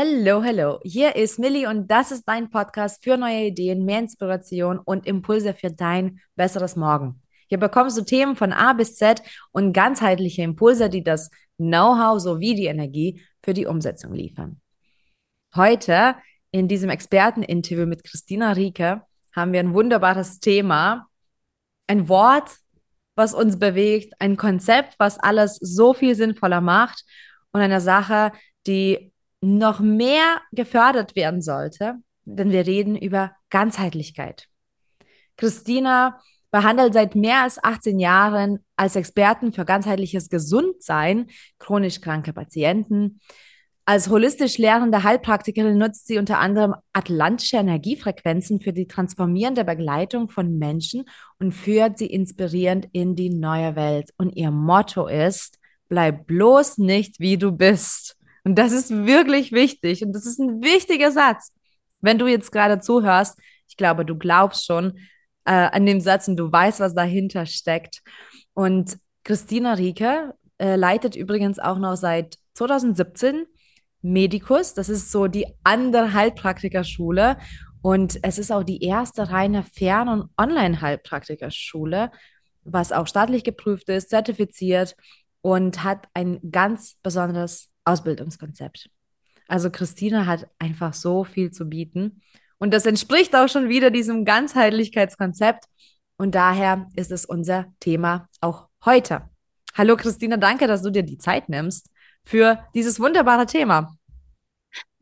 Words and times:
Hallo, 0.00 0.44
hallo. 0.44 0.78
Hier 0.84 1.16
ist 1.16 1.40
Millie 1.40 1.68
und 1.68 1.90
das 1.90 2.12
ist 2.12 2.22
dein 2.28 2.50
Podcast 2.50 3.02
für 3.02 3.16
neue 3.16 3.46
Ideen, 3.46 3.84
mehr 3.84 3.98
Inspiration 3.98 4.78
und 4.78 5.08
Impulse 5.08 5.54
für 5.54 5.72
dein 5.72 6.20
besseres 6.36 6.76
Morgen. 6.76 7.20
Hier 7.48 7.58
bekommst 7.58 7.98
du 7.98 8.02
Themen 8.02 8.36
von 8.36 8.52
A 8.52 8.74
bis 8.74 8.94
Z 8.94 9.20
und 9.50 9.72
ganzheitliche 9.72 10.42
Impulse, 10.42 10.88
die 10.88 11.02
das 11.02 11.32
Know-how 11.56 12.20
sowie 12.20 12.54
die 12.54 12.66
Energie 12.66 13.20
für 13.42 13.54
die 13.54 13.66
Umsetzung 13.66 14.12
liefern. 14.12 14.60
Heute 15.56 16.14
in 16.52 16.68
diesem 16.68 16.90
Experteninterview 16.90 17.86
mit 17.86 18.04
Christina 18.04 18.52
Rieke 18.52 19.02
haben 19.34 19.52
wir 19.52 19.58
ein 19.58 19.74
wunderbares 19.74 20.38
Thema, 20.38 21.08
ein 21.88 22.08
Wort, 22.08 22.52
was 23.16 23.34
uns 23.34 23.58
bewegt, 23.58 24.14
ein 24.20 24.36
Konzept, 24.36 24.94
was 24.98 25.18
alles 25.18 25.56
so 25.56 25.92
viel 25.92 26.14
sinnvoller 26.14 26.60
macht 26.60 27.04
und 27.50 27.62
eine 27.62 27.80
Sache, 27.80 28.30
die 28.64 29.12
noch 29.40 29.80
mehr 29.80 30.40
gefördert 30.52 31.16
werden 31.16 31.42
sollte, 31.42 31.96
denn 32.24 32.50
wir 32.50 32.66
reden 32.66 32.96
über 32.96 33.32
Ganzheitlichkeit. 33.50 34.48
Christina 35.36 36.20
behandelt 36.50 36.94
seit 36.94 37.14
mehr 37.14 37.42
als 37.42 37.62
18 37.62 37.98
Jahren 37.98 38.64
als 38.76 38.96
Experten 38.96 39.52
für 39.52 39.64
ganzheitliches 39.64 40.28
Gesundsein 40.30 41.26
chronisch 41.58 42.00
kranke 42.00 42.32
Patienten. 42.32 43.20
Als 43.84 44.10
holistisch 44.10 44.58
lehrende 44.58 45.02
Heilpraktikerin 45.02 45.78
nutzt 45.78 46.06
sie 46.06 46.18
unter 46.18 46.38
anderem 46.38 46.74
atlantische 46.92 47.56
Energiefrequenzen 47.56 48.60
für 48.60 48.74
die 48.74 48.86
transformierende 48.86 49.64
Begleitung 49.64 50.28
von 50.28 50.58
Menschen 50.58 51.04
und 51.38 51.52
führt 51.52 51.96
sie 51.96 52.06
inspirierend 52.06 52.88
in 52.92 53.14
die 53.14 53.30
neue 53.30 53.76
Welt. 53.76 54.10
Und 54.18 54.36
ihr 54.36 54.50
Motto 54.50 55.06
ist, 55.06 55.58
bleib 55.88 56.26
bloß 56.26 56.78
nicht 56.78 57.18
wie 57.18 57.38
du 57.38 57.52
bist. 57.52 58.17
Und 58.48 58.54
das 58.54 58.72
ist 58.72 58.90
wirklich 58.90 59.52
wichtig. 59.52 60.02
Und 60.02 60.14
das 60.14 60.24
ist 60.24 60.38
ein 60.38 60.62
wichtiger 60.62 61.12
Satz. 61.12 61.52
Wenn 62.00 62.16
du 62.16 62.26
jetzt 62.26 62.50
gerade 62.50 62.80
zuhörst, 62.80 63.38
ich 63.68 63.76
glaube, 63.76 64.06
du 64.06 64.16
glaubst 64.16 64.64
schon 64.64 64.96
äh, 65.44 65.52
an 65.52 65.84
dem 65.84 66.00
Satz 66.00 66.28
und 66.28 66.38
du 66.38 66.50
weißt, 66.50 66.80
was 66.80 66.94
dahinter 66.94 67.44
steckt. 67.44 68.00
Und 68.54 68.96
Christina 69.22 69.74
Rieke 69.74 70.32
äh, 70.56 70.76
leitet 70.76 71.14
übrigens 71.14 71.58
auch 71.58 71.78
noch 71.78 71.96
seit 71.96 72.38
2017 72.54 73.44
Medicus. 74.00 74.72
Das 74.72 74.88
ist 74.88 75.12
so 75.12 75.26
die 75.26 75.44
andere 75.62 76.14
Heilpraktikerschule. 76.14 77.36
Und 77.82 78.18
es 78.22 78.38
ist 78.38 78.50
auch 78.50 78.64
die 78.64 78.82
erste 78.82 79.28
reine 79.28 79.62
Fern- 79.62 80.08
und 80.08 80.30
Online-Heilpraktikerschule, 80.38 82.12
was 82.64 82.92
auch 82.92 83.08
staatlich 83.08 83.44
geprüft 83.44 83.90
ist, 83.90 84.08
zertifiziert 84.08 84.96
und 85.42 85.84
hat 85.84 86.08
ein 86.14 86.40
ganz 86.50 86.96
besonderes 87.02 87.70
Ausbildungskonzept. 87.88 88.90
Also 89.46 89.70
Christina 89.70 90.26
hat 90.26 90.48
einfach 90.58 90.92
so 90.94 91.24
viel 91.24 91.50
zu 91.50 91.68
bieten. 91.68 92.22
Und 92.58 92.72
das 92.72 92.86
entspricht 92.86 93.34
auch 93.34 93.48
schon 93.48 93.68
wieder 93.68 93.90
diesem 93.90 94.24
Ganzheitlichkeitskonzept. 94.24 95.64
Und 96.16 96.34
daher 96.34 96.86
ist 96.96 97.10
es 97.10 97.24
unser 97.24 97.66
Thema 97.80 98.28
auch 98.40 98.68
heute. 98.84 99.28
Hallo 99.74 99.96
Christina, 99.96 100.36
danke, 100.36 100.66
dass 100.66 100.82
du 100.82 100.90
dir 100.90 101.02
die 101.02 101.18
Zeit 101.18 101.48
nimmst 101.48 101.90
für 102.24 102.64
dieses 102.74 103.00
wunderbare 103.00 103.46
Thema. 103.46 103.96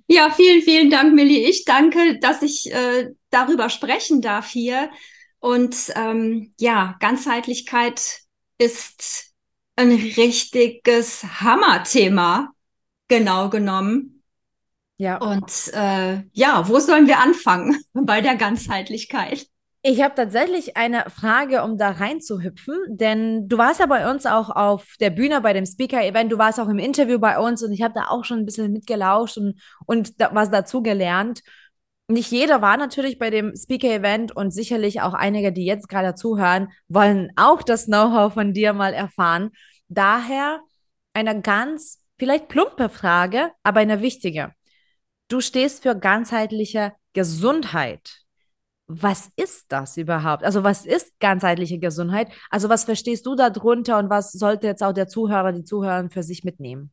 Ja, 0.07 0.31
vielen, 0.31 0.62
vielen 0.62 0.91
Dank, 0.91 1.14
Millie. 1.14 1.48
Ich 1.48 1.64
danke, 1.64 2.19
dass 2.20 2.42
ich 2.42 2.73
äh, 2.73 3.11
darüber 3.31 3.69
sprechen 3.69 4.20
darf 4.20 4.48
hier. 4.48 4.91
Und 5.41 5.92
ähm, 5.97 6.53
ja, 6.61 6.97
Ganzheitlichkeit 7.01 8.20
ist 8.59 9.33
ein 9.77 9.91
richtiges 9.91 11.25
Hammerthema 11.41 12.53
genau 13.08 13.48
genommen. 13.48 14.22
Ja. 14.98 15.18
Und 15.18 15.70
äh, 15.74 16.22
ja, 16.32 16.68
wo 16.68 16.78
sollen 16.78 17.06
wir 17.06 17.18
anfangen 17.18 17.78
bei 17.92 18.20
der 18.20 18.36
Ganzheitlichkeit? 18.36 19.46
Ich 19.89 20.02
habe 20.02 20.17
tatsächlich 20.17 20.77
eine 20.77 21.05
Frage, 21.11 21.62
um 21.62 21.78
da 21.78 21.90
reinzuhüpfen, 21.90 22.74
denn 22.89 23.48
du 23.48 23.56
warst 23.56 23.78
ja 23.78 23.86
bei 23.86 24.11
uns 24.11 24.27
auch 24.27 24.50
auf 24.50 24.96
der 24.98 25.11
Bühne 25.11 25.40
bei 25.40 25.52
dem 25.52 25.64
Speaker-Event, 25.64 26.33
du 26.33 26.39
warst 26.39 26.58
auch 26.58 26.68
im 26.68 26.80
Interview 26.80 27.20
bei 27.20 27.39
uns 27.39 27.62
und 27.62 27.70
ich 27.70 27.83
habe 27.83 27.95
da 27.95 28.08
auch 28.08 28.24
schon 28.24 28.40
ein 28.40 28.46
bisschen 28.46 28.72
mitgelauscht 28.72 29.39
und, 29.39 29.61
und 29.86 30.20
da, 30.20 30.30
was 30.34 30.50
dazu 30.50 30.83
gelernt. 30.83 31.42
Nicht 32.08 32.33
jeder 32.33 32.62
war 32.62 32.77
natürlich 32.77 33.18
bei 33.20 33.30
dem 33.30 33.55
Speaker-Event 33.55 34.34
und 34.34 34.50
sicherlich 34.50 35.02
auch 35.02 35.14
einige, 35.14 35.52
die 35.52 35.66
jetzt 35.66 35.89
gerade 35.89 36.16
zuhören, 36.16 36.68
wollen 36.89 37.30
auch 37.36 37.62
das 37.62 37.86
Know-how 37.86 38.34
von 38.34 38.52
dir 38.52 38.72
mal 38.72 38.92
erfahren. 38.92 39.50
Daher 39.89 40.62
eine 41.12 41.40
ganz 41.42 42.00
Vielleicht 42.18 42.48
plumpe 42.48 42.88
Frage, 42.88 43.50
aber 43.62 43.80
eine 43.80 44.00
wichtige. 44.00 44.54
Du 45.28 45.40
stehst 45.40 45.82
für 45.82 45.94
ganzheitliche 45.94 46.92
Gesundheit. 47.12 48.22
Was 48.86 49.30
ist 49.34 49.66
das 49.68 49.96
überhaupt? 49.96 50.44
Also 50.44 50.62
was 50.62 50.86
ist 50.86 51.18
ganzheitliche 51.18 51.78
Gesundheit? 51.78 52.30
Also 52.50 52.68
was 52.68 52.84
verstehst 52.84 53.27
du 53.27 53.34
darunter 53.34 53.98
und 53.98 54.10
was 54.10 54.32
sollte 54.32 54.68
jetzt 54.68 54.82
auch 54.82 54.92
der 54.92 55.08
Zuhörer, 55.08 55.52
die 55.52 55.64
Zuhörer 55.64 56.08
für 56.08 56.22
sich 56.22 56.44
mitnehmen? 56.44 56.92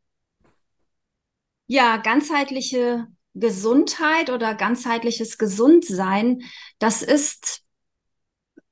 Ja, 1.68 1.98
ganzheitliche 1.98 3.08
Gesundheit 3.36 4.30
oder 4.30 4.56
ganzheitliches 4.56 5.38
Gesundsein, 5.38 6.42
das 6.80 7.02
ist 7.02 7.62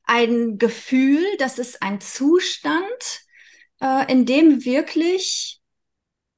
ein 0.04 0.58
Gefühl, 0.58 1.24
das 1.38 1.60
ist 1.60 1.82
ein 1.82 2.02
Zustand, 2.02 3.22
äh, 3.82 4.12
in 4.12 4.26
dem 4.26 4.66
wirklich 4.66 5.61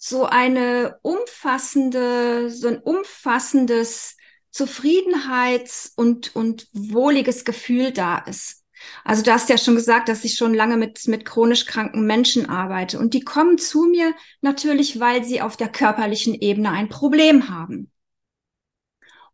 so 0.06 0.26
eine 0.26 1.00
umfassende, 1.02 2.50
so 2.50 2.68
ein 2.68 2.80
umfassendes 2.80 4.18
Zufriedenheits- 4.52 5.94
und, 5.96 6.36
und 6.36 6.68
wohliges 6.74 7.46
Gefühl 7.46 7.94
da 7.94 8.18
ist. 8.18 8.66
Also 9.06 9.24
du 9.24 9.32
hast 9.32 9.48
ja 9.48 9.58
schon 9.58 9.76
gesagt, 9.76 10.10
dass 10.10 10.26
ich 10.26 10.34
schon 10.36 10.54
lange 10.54 10.76
mit, 10.76 11.08
mit 11.08 11.24
chronisch 11.24 11.66
kranken 11.66 12.06
Menschen 12.06 12.50
arbeite. 12.50 13.00
Und 13.00 13.14
die 13.14 13.22
kommen 13.22 13.58
zu 13.58 13.84
mir 13.86 14.14
natürlich, 14.42 15.00
weil 15.00 15.24
sie 15.24 15.40
auf 15.40 15.56
der 15.56 15.70
körperlichen 15.70 16.34
Ebene 16.34 16.72
ein 16.72 16.90
Problem 16.90 17.48
haben. 17.48 17.90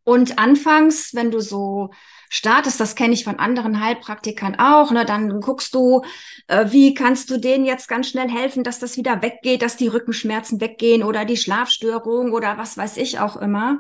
Und 0.04 0.38
anfangs, 0.38 1.16
wenn 1.16 1.32
du 1.32 1.40
so 1.40 1.90
startest, 2.30 2.80
das 2.80 2.96
kenne 2.96 3.14
ich 3.14 3.24
von 3.24 3.40
anderen 3.40 3.82
Heilpraktikern 3.82 4.56
auch, 4.60 4.92
ne, 4.92 5.04
dann 5.04 5.42
guckst 5.42 5.74
du, 5.74 6.04
äh, 6.48 6.68
wie 6.70 6.94
kannst 6.94 7.30
du 7.32 7.40
denen 7.40 7.66
jetzt 7.66 7.88
ganz 7.88 8.08
schnell 8.10 8.30
helfen, 8.30 8.64
dass 8.64 8.80
das 8.80 8.96
wieder 8.98 9.22
weggeht, 9.22 9.62
dass 9.62 9.78
die 9.78 9.88
Rückenschmerzen 9.88 10.62
weggehen 10.62 11.04
oder 11.04 11.26
die 11.26 11.38
Schlafstörung 11.38 12.32
oder 12.32 12.58
was 12.58 12.78
weiß 12.78 12.98
ich 12.98 13.20
auch 13.20 13.36
immer. 13.36 13.80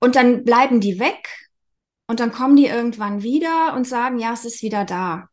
Und 0.00 0.14
dann 0.14 0.44
bleiben 0.44 0.80
die 0.80 1.00
weg 1.00 1.48
und 2.06 2.20
dann 2.20 2.30
kommen 2.30 2.56
die 2.56 2.66
irgendwann 2.66 3.22
wieder 3.22 3.74
und 3.74 3.86
sagen, 3.86 4.18
ja, 4.18 4.32
es 4.32 4.44
ist 4.44 4.62
wieder 4.62 4.84
da. 4.84 5.28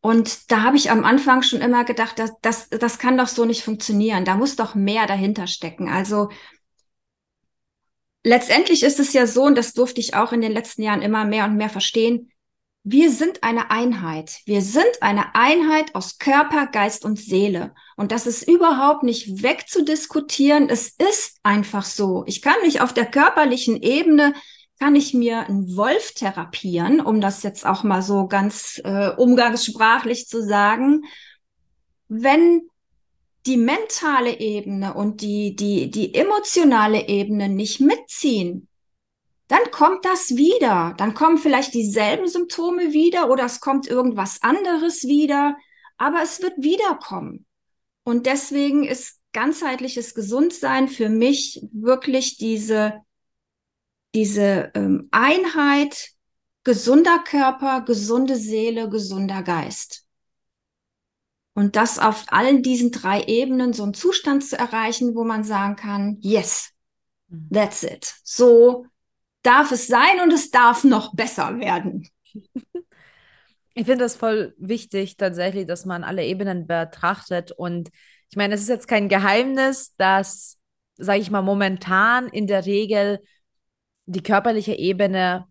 Und 0.00 0.52
da 0.52 0.62
habe 0.62 0.76
ich 0.76 0.90
am 0.90 1.04
Anfang 1.04 1.42
schon 1.42 1.60
immer 1.60 1.84
gedacht, 1.84 2.18
das, 2.18 2.30
das, 2.40 2.68
das 2.68 2.98
kann 2.98 3.16
doch 3.18 3.26
so 3.28 3.44
nicht 3.44 3.64
funktionieren. 3.64 4.24
Da 4.24 4.36
muss 4.36 4.54
doch 4.54 4.74
mehr 4.74 5.06
dahinter 5.06 5.46
stecken. 5.46 5.88
Also 5.88 6.28
letztendlich 8.26 8.82
ist 8.82 8.98
es 8.98 9.12
ja 9.12 9.26
so, 9.26 9.44
und 9.44 9.56
das 9.56 9.72
durfte 9.72 10.00
ich 10.00 10.14
auch 10.14 10.32
in 10.32 10.40
den 10.40 10.52
letzten 10.52 10.82
Jahren 10.82 11.00
immer 11.00 11.24
mehr 11.24 11.44
und 11.44 11.56
mehr 11.56 11.70
verstehen, 11.70 12.32
wir 12.82 13.10
sind 13.10 13.42
eine 13.42 13.70
Einheit. 13.70 14.40
Wir 14.44 14.62
sind 14.62 15.00
eine 15.00 15.34
Einheit 15.34 15.94
aus 15.94 16.18
Körper, 16.18 16.66
Geist 16.66 17.04
und 17.04 17.18
Seele. 17.18 17.74
Und 17.96 18.12
das 18.12 18.26
ist 18.26 18.48
überhaupt 18.48 19.02
nicht 19.02 19.42
wegzudiskutieren. 19.42 20.68
Es 20.68 20.90
ist 20.90 21.38
einfach 21.42 21.84
so. 21.84 22.24
Ich 22.26 22.42
kann 22.42 22.60
mich 22.62 22.80
auf 22.80 22.92
der 22.92 23.06
körperlichen 23.06 23.82
Ebene, 23.82 24.34
kann 24.78 24.94
ich 24.94 25.14
mir 25.14 25.48
einen 25.48 25.76
Wolf 25.76 26.12
therapieren, 26.14 27.00
um 27.00 27.20
das 27.20 27.42
jetzt 27.42 27.64
auch 27.66 27.82
mal 27.82 28.02
so 28.02 28.28
ganz 28.28 28.80
äh, 28.84 29.10
umgangssprachlich 29.16 30.28
zu 30.28 30.42
sagen. 30.44 31.04
Wenn 32.08 32.68
die 33.46 33.56
mentale 33.56 34.38
Ebene 34.40 34.94
und 34.94 35.20
die, 35.20 35.54
die, 35.54 35.90
die 35.90 36.14
emotionale 36.14 37.08
Ebene 37.08 37.48
nicht 37.48 37.80
mitziehen, 37.80 38.68
dann 39.48 39.70
kommt 39.70 40.04
das 40.04 40.36
wieder. 40.36 40.94
Dann 40.98 41.14
kommen 41.14 41.38
vielleicht 41.38 41.74
dieselben 41.74 42.26
Symptome 42.26 42.92
wieder 42.92 43.30
oder 43.30 43.44
es 43.44 43.60
kommt 43.60 43.86
irgendwas 43.86 44.42
anderes 44.42 45.04
wieder, 45.04 45.56
aber 45.96 46.22
es 46.22 46.42
wird 46.42 46.54
wiederkommen. 46.58 47.46
Und 48.02 48.26
deswegen 48.26 48.84
ist 48.84 49.20
ganzheitliches 49.32 50.14
Gesundsein 50.14 50.88
für 50.88 51.08
mich 51.08 51.60
wirklich 51.72 52.38
diese, 52.38 53.02
diese 54.14 54.70
ähm, 54.74 55.08
Einheit 55.10 56.10
gesunder 56.64 57.20
Körper, 57.20 57.82
gesunde 57.82 58.36
Seele, 58.36 58.88
gesunder 58.88 59.42
Geist. 59.42 60.05
Und 61.56 61.74
das 61.74 61.98
auf 61.98 62.26
allen 62.28 62.62
diesen 62.62 62.92
drei 62.92 63.22
Ebenen 63.24 63.72
so 63.72 63.82
einen 63.82 63.94
Zustand 63.94 64.44
zu 64.44 64.58
erreichen, 64.58 65.14
wo 65.14 65.24
man 65.24 65.42
sagen 65.42 65.74
kann, 65.74 66.18
yes, 66.20 66.70
mhm. 67.28 67.48
that's 67.50 67.82
it. 67.82 68.14
So 68.22 68.86
darf 69.42 69.72
es 69.72 69.86
sein 69.86 70.20
und 70.22 70.32
es 70.32 70.50
darf 70.50 70.84
noch 70.84 71.14
besser 71.14 71.58
werden. 71.58 72.08
Ich 73.78 73.84
finde 73.84 74.04
das 74.04 74.16
voll 74.16 74.54
wichtig 74.58 75.16
tatsächlich, 75.16 75.66
dass 75.66 75.84
man 75.84 76.04
alle 76.04 76.24
Ebenen 76.24 76.66
betrachtet. 76.66 77.52
Und 77.52 77.90
ich 78.30 78.36
meine, 78.36 78.54
es 78.54 78.62
ist 78.62 78.68
jetzt 78.68 78.88
kein 78.88 79.08
Geheimnis, 79.08 79.94
dass 79.96 80.58
sage 80.98 81.20
ich 81.20 81.30
mal, 81.30 81.42
momentan 81.42 82.28
in 82.28 82.46
der 82.46 82.66
Regel 82.66 83.20
die 84.06 84.22
körperliche 84.22 84.74
Ebene 84.74 85.46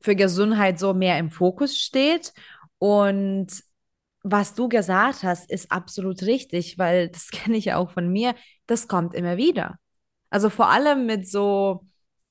für 0.00 0.16
Gesundheit 0.16 0.78
so 0.78 0.94
mehr 0.94 1.18
im 1.18 1.30
Fokus 1.30 1.76
steht. 1.76 2.32
Und 2.78 3.48
was 4.22 4.54
du 4.54 4.68
gesagt 4.68 5.22
hast, 5.22 5.50
ist 5.50 5.70
absolut 5.70 6.22
richtig, 6.22 6.78
weil 6.78 7.08
das 7.08 7.30
kenne 7.30 7.56
ich 7.56 7.66
ja 7.66 7.76
auch 7.76 7.90
von 7.90 8.08
mir. 8.08 8.34
Das 8.66 8.88
kommt 8.88 9.14
immer 9.14 9.36
wieder. 9.36 9.78
Also 10.30 10.50
vor 10.50 10.68
allem 10.68 11.06
mit 11.06 11.28
so 11.28 11.82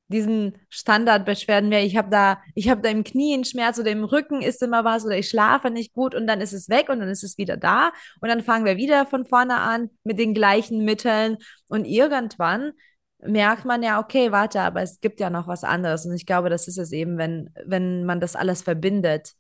diesen 0.10 0.58
Standardbeschwerden 0.70 1.70
mehr, 1.70 1.84
ich 1.84 1.98
habe 1.98 2.10
da, 2.10 2.42
ich 2.56 2.70
habe 2.70 2.82
da 2.82 2.90
im 2.90 3.04
Knie 3.04 3.34
einen 3.34 3.44
Schmerz 3.44 3.78
oder 3.80 3.92
im 3.92 4.04
Rücken 4.06 4.42
ist 4.42 4.64
immer 4.64 4.86
was 4.86 5.06
oder 5.06 5.18
ich 5.18 5.28
schlafe 5.30 5.70
nicht 5.70 5.94
gut 5.94 6.16
und 6.16 6.28
dann 6.28 6.40
ist 6.40 6.54
es 6.54 6.70
weg 6.70 6.90
und 6.90 7.00
dann 7.00 7.10
ist 7.10 7.24
es 7.24 7.38
wieder 7.38 7.58
da 7.58 7.92
und 8.22 8.30
dann 8.30 8.42
fangen 8.42 8.66
wir 8.66 8.78
wieder 8.78 9.06
von 9.06 9.26
vorne 9.26 9.58
an 9.58 9.90
mit 10.04 10.18
den 10.18 10.34
gleichen 10.34 10.86
Mitteln 10.86 11.38
und 11.68 11.86
irgendwann 11.86 12.72
merkt 13.20 13.66
man 13.66 13.84
ja, 13.84 14.00
okay, 14.00 14.32
warte, 14.32 14.62
aber 14.62 14.82
es 14.82 15.00
gibt 15.02 15.20
ja 15.20 15.30
noch 15.30 15.48
was 15.48 15.64
anderes 15.64 16.06
und 16.06 16.14
ich 16.14 16.26
glaube, 16.26 16.50
das 16.50 16.68
ist 16.68 16.78
es 16.78 16.92
eben, 16.92 17.18
wenn, 17.18 17.50
wenn 17.66 18.06
man 18.06 18.22
das 18.22 18.36
alles 18.36 18.62
verbindet, 18.62 19.34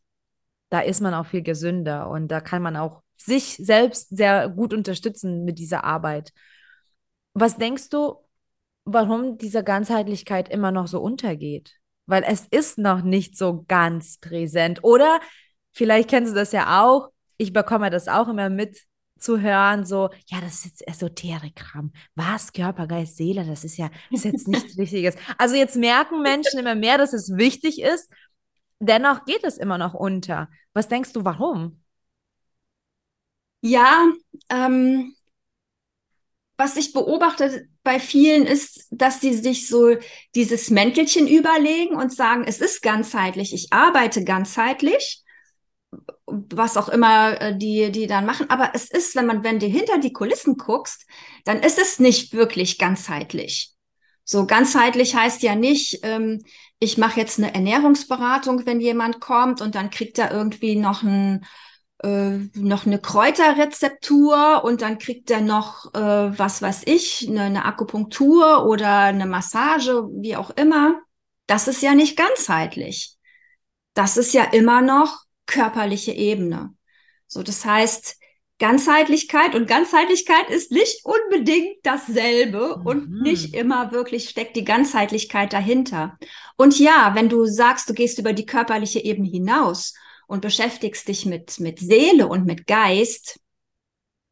da 0.69 0.81
ist 0.81 1.01
man 1.01 1.13
auch 1.13 1.25
viel 1.25 1.43
gesünder 1.43 2.09
und 2.09 2.27
da 2.27 2.41
kann 2.41 2.61
man 2.61 2.75
auch 2.75 3.01
sich 3.15 3.55
selbst 3.55 4.15
sehr 4.15 4.49
gut 4.49 4.73
unterstützen 4.73 5.43
mit 5.43 5.59
dieser 5.59 5.83
Arbeit. 5.83 6.31
Was 7.33 7.57
denkst 7.57 7.89
du, 7.89 8.17
warum 8.87 9.37
diese 9.37 9.63
Ganzheitlichkeit 9.63 10.49
immer 10.49 10.71
noch 10.71 10.87
so 10.87 11.01
untergeht. 11.01 11.73
Weil 12.05 12.23
es 12.25 12.47
ist 12.49 12.77
noch 12.77 13.01
nicht 13.01 13.37
so 13.37 13.65
ganz 13.67 14.17
präsent. 14.17 14.83
Oder 14.83 15.19
vielleicht 15.73 16.09
kennst 16.09 16.31
du 16.31 16.35
das 16.35 16.53
ja 16.53 16.81
auch. 16.81 17.09
Ich 17.35 17.51
bekomme 17.51 17.89
das 17.89 18.07
auch 18.07 18.29
immer 18.29 18.49
mit 18.49 18.79
zu 19.19 19.41
hören, 19.41 19.83
so, 19.83 20.09
ja, 20.27 20.39
das 20.41 20.57
ist 20.57 20.65
jetzt 20.65 20.87
Esoterikkram. 20.87 21.91
Was? 22.15 22.53
Körper, 22.53 22.87
Geist, 22.87 23.17
Seele, 23.17 23.45
das 23.45 23.63
ist 23.63 23.75
ja 23.75 23.89
das 24.11 24.19
ist 24.19 24.31
jetzt 24.31 24.47
nichts 24.47 24.77
Wichtiges. 24.77 25.15
Also 25.37 25.55
jetzt 25.55 25.75
merken 25.75 26.21
Menschen 26.21 26.59
immer 26.59 26.75
mehr, 26.75 26.97
dass 26.97 27.13
es 27.13 27.35
wichtig 27.35 27.81
ist. 27.81 28.09
Dennoch 28.79 29.25
geht 29.25 29.44
es 29.44 29.57
immer 29.57 29.77
noch 29.77 29.94
unter. 29.94 30.50
Was 30.74 30.88
denkst 30.88 31.13
du, 31.13 31.24
warum? 31.25 31.83
Ja, 33.62 34.07
ähm, 34.50 35.13
was 36.57 36.75
ich 36.75 36.91
beobachte 36.94 37.68
bei 37.83 38.00
vielen 38.00 38.45
ist, 38.47 38.88
dass 38.89 39.21
sie 39.21 39.33
sich 39.35 39.68
so 39.68 39.95
dieses 40.35 40.69
Mäntelchen 40.71 41.27
überlegen 41.27 41.95
und 41.95 42.13
sagen, 42.13 42.45
es 42.47 42.59
ist 42.62 42.81
ganzheitlich, 42.81 43.53
ich 43.53 43.71
arbeite 43.71 44.24
ganzheitlich, 44.24 45.24
was 46.25 46.77
auch 46.77 46.89
immer 46.89 47.39
äh, 47.41 47.57
die, 47.57 47.91
die 47.91 48.07
dann 48.07 48.25
machen. 48.25 48.50
Aber 48.50 48.71
es 48.74 48.89
ist, 48.89 49.15
wenn 49.15 49.25
man, 49.25 49.44
wenn 49.44 49.59
du 49.59 49.65
hinter 49.68 49.97
die 50.00 50.13
Kulissen 50.13 50.57
guckst, 50.57 51.06
dann 51.45 51.62
ist 51.62 51.79
es 51.79 52.00
nicht 52.00 52.33
wirklich 52.33 52.77
ganzheitlich. 52.77 53.76
So 54.29 54.45
ganzheitlich 54.45 55.15
heißt 55.15 55.41
ja 55.41 55.56
nicht, 55.56 56.01
ähm, 56.03 56.44
ich 56.79 56.97
mache 56.97 57.18
jetzt 57.18 57.39
eine 57.39 57.53
Ernährungsberatung, 57.53 58.65
wenn 58.65 58.81
jemand 58.81 59.21
kommt 59.21 59.62
und 59.62 59.74
dann 59.74 59.89
kriegt 59.89 60.19
er 60.19 60.31
irgendwie 60.31 60.75
noch 60.75 61.01
ein 61.01 61.45
äh, 62.03 62.39
noch 62.53 62.85
eine 62.85 63.00
Kräuterrezeptur 63.00 64.63
und 64.65 64.81
dann 64.81 65.00
kriegt 65.00 65.31
er 65.31 65.39
noch, 65.41 65.94
äh, 65.95 66.38
was 66.38 66.62
weiß 66.62 66.83
ich, 66.85 67.25
eine, 67.27 67.44
eine 67.44 67.65
Akupunktur 67.65 68.65
oder 68.65 69.00
eine 69.03 69.25
Massage, 69.25 70.03
wie 70.12 70.35
auch 70.35 70.51
immer. 70.51 71.00
Das 71.47 71.69
ist 71.69 71.81
ja 71.81 71.95
nicht 71.95 72.18
ganzheitlich. 72.18 73.15
Das 73.94 74.18
ist 74.18 74.33
ja 74.33 74.44
immer 74.44 74.81
noch 74.81 75.21
körperliche 75.45 76.12
Ebene. 76.12 76.75
So, 77.27 77.44
das 77.44 77.65
heißt, 77.65 78.18
Ganzheitlichkeit 78.59 79.54
und 79.54 79.68
Ganzheitlichkeit 79.68 80.50
ist 80.50 80.71
nicht 80.71 81.06
unbedingt 81.06 81.77
dasselbe 81.83 82.77
mhm. 82.80 82.86
und 82.86 83.21
nicht 83.21 83.54
immer 83.54 83.92
wirklich 83.92 84.30
steckt 84.30 84.56
die 84.56 84.63
Ganzheitlichkeit 84.63 85.54
dahinter. 85.54 86.18
Und 86.56 86.80
ja, 86.80 87.12
wenn 87.13 87.30
du 87.30 87.45
sagst, 87.45 87.89
du 87.89 87.94
gehst 87.94 88.18
über 88.18 88.33
die 88.33 88.48
körperliche 88.48 89.00
Ebene 89.00 89.30
hinaus 89.30 89.94
und 90.25 90.42
beschäftigst 90.42 91.07
dich 91.07 91.25
mit, 91.25 91.59
mit 91.59 91.80
Seele 91.80 92.27
und 92.27 92.45
mit 92.45 92.65
Geist, 92.65 93.39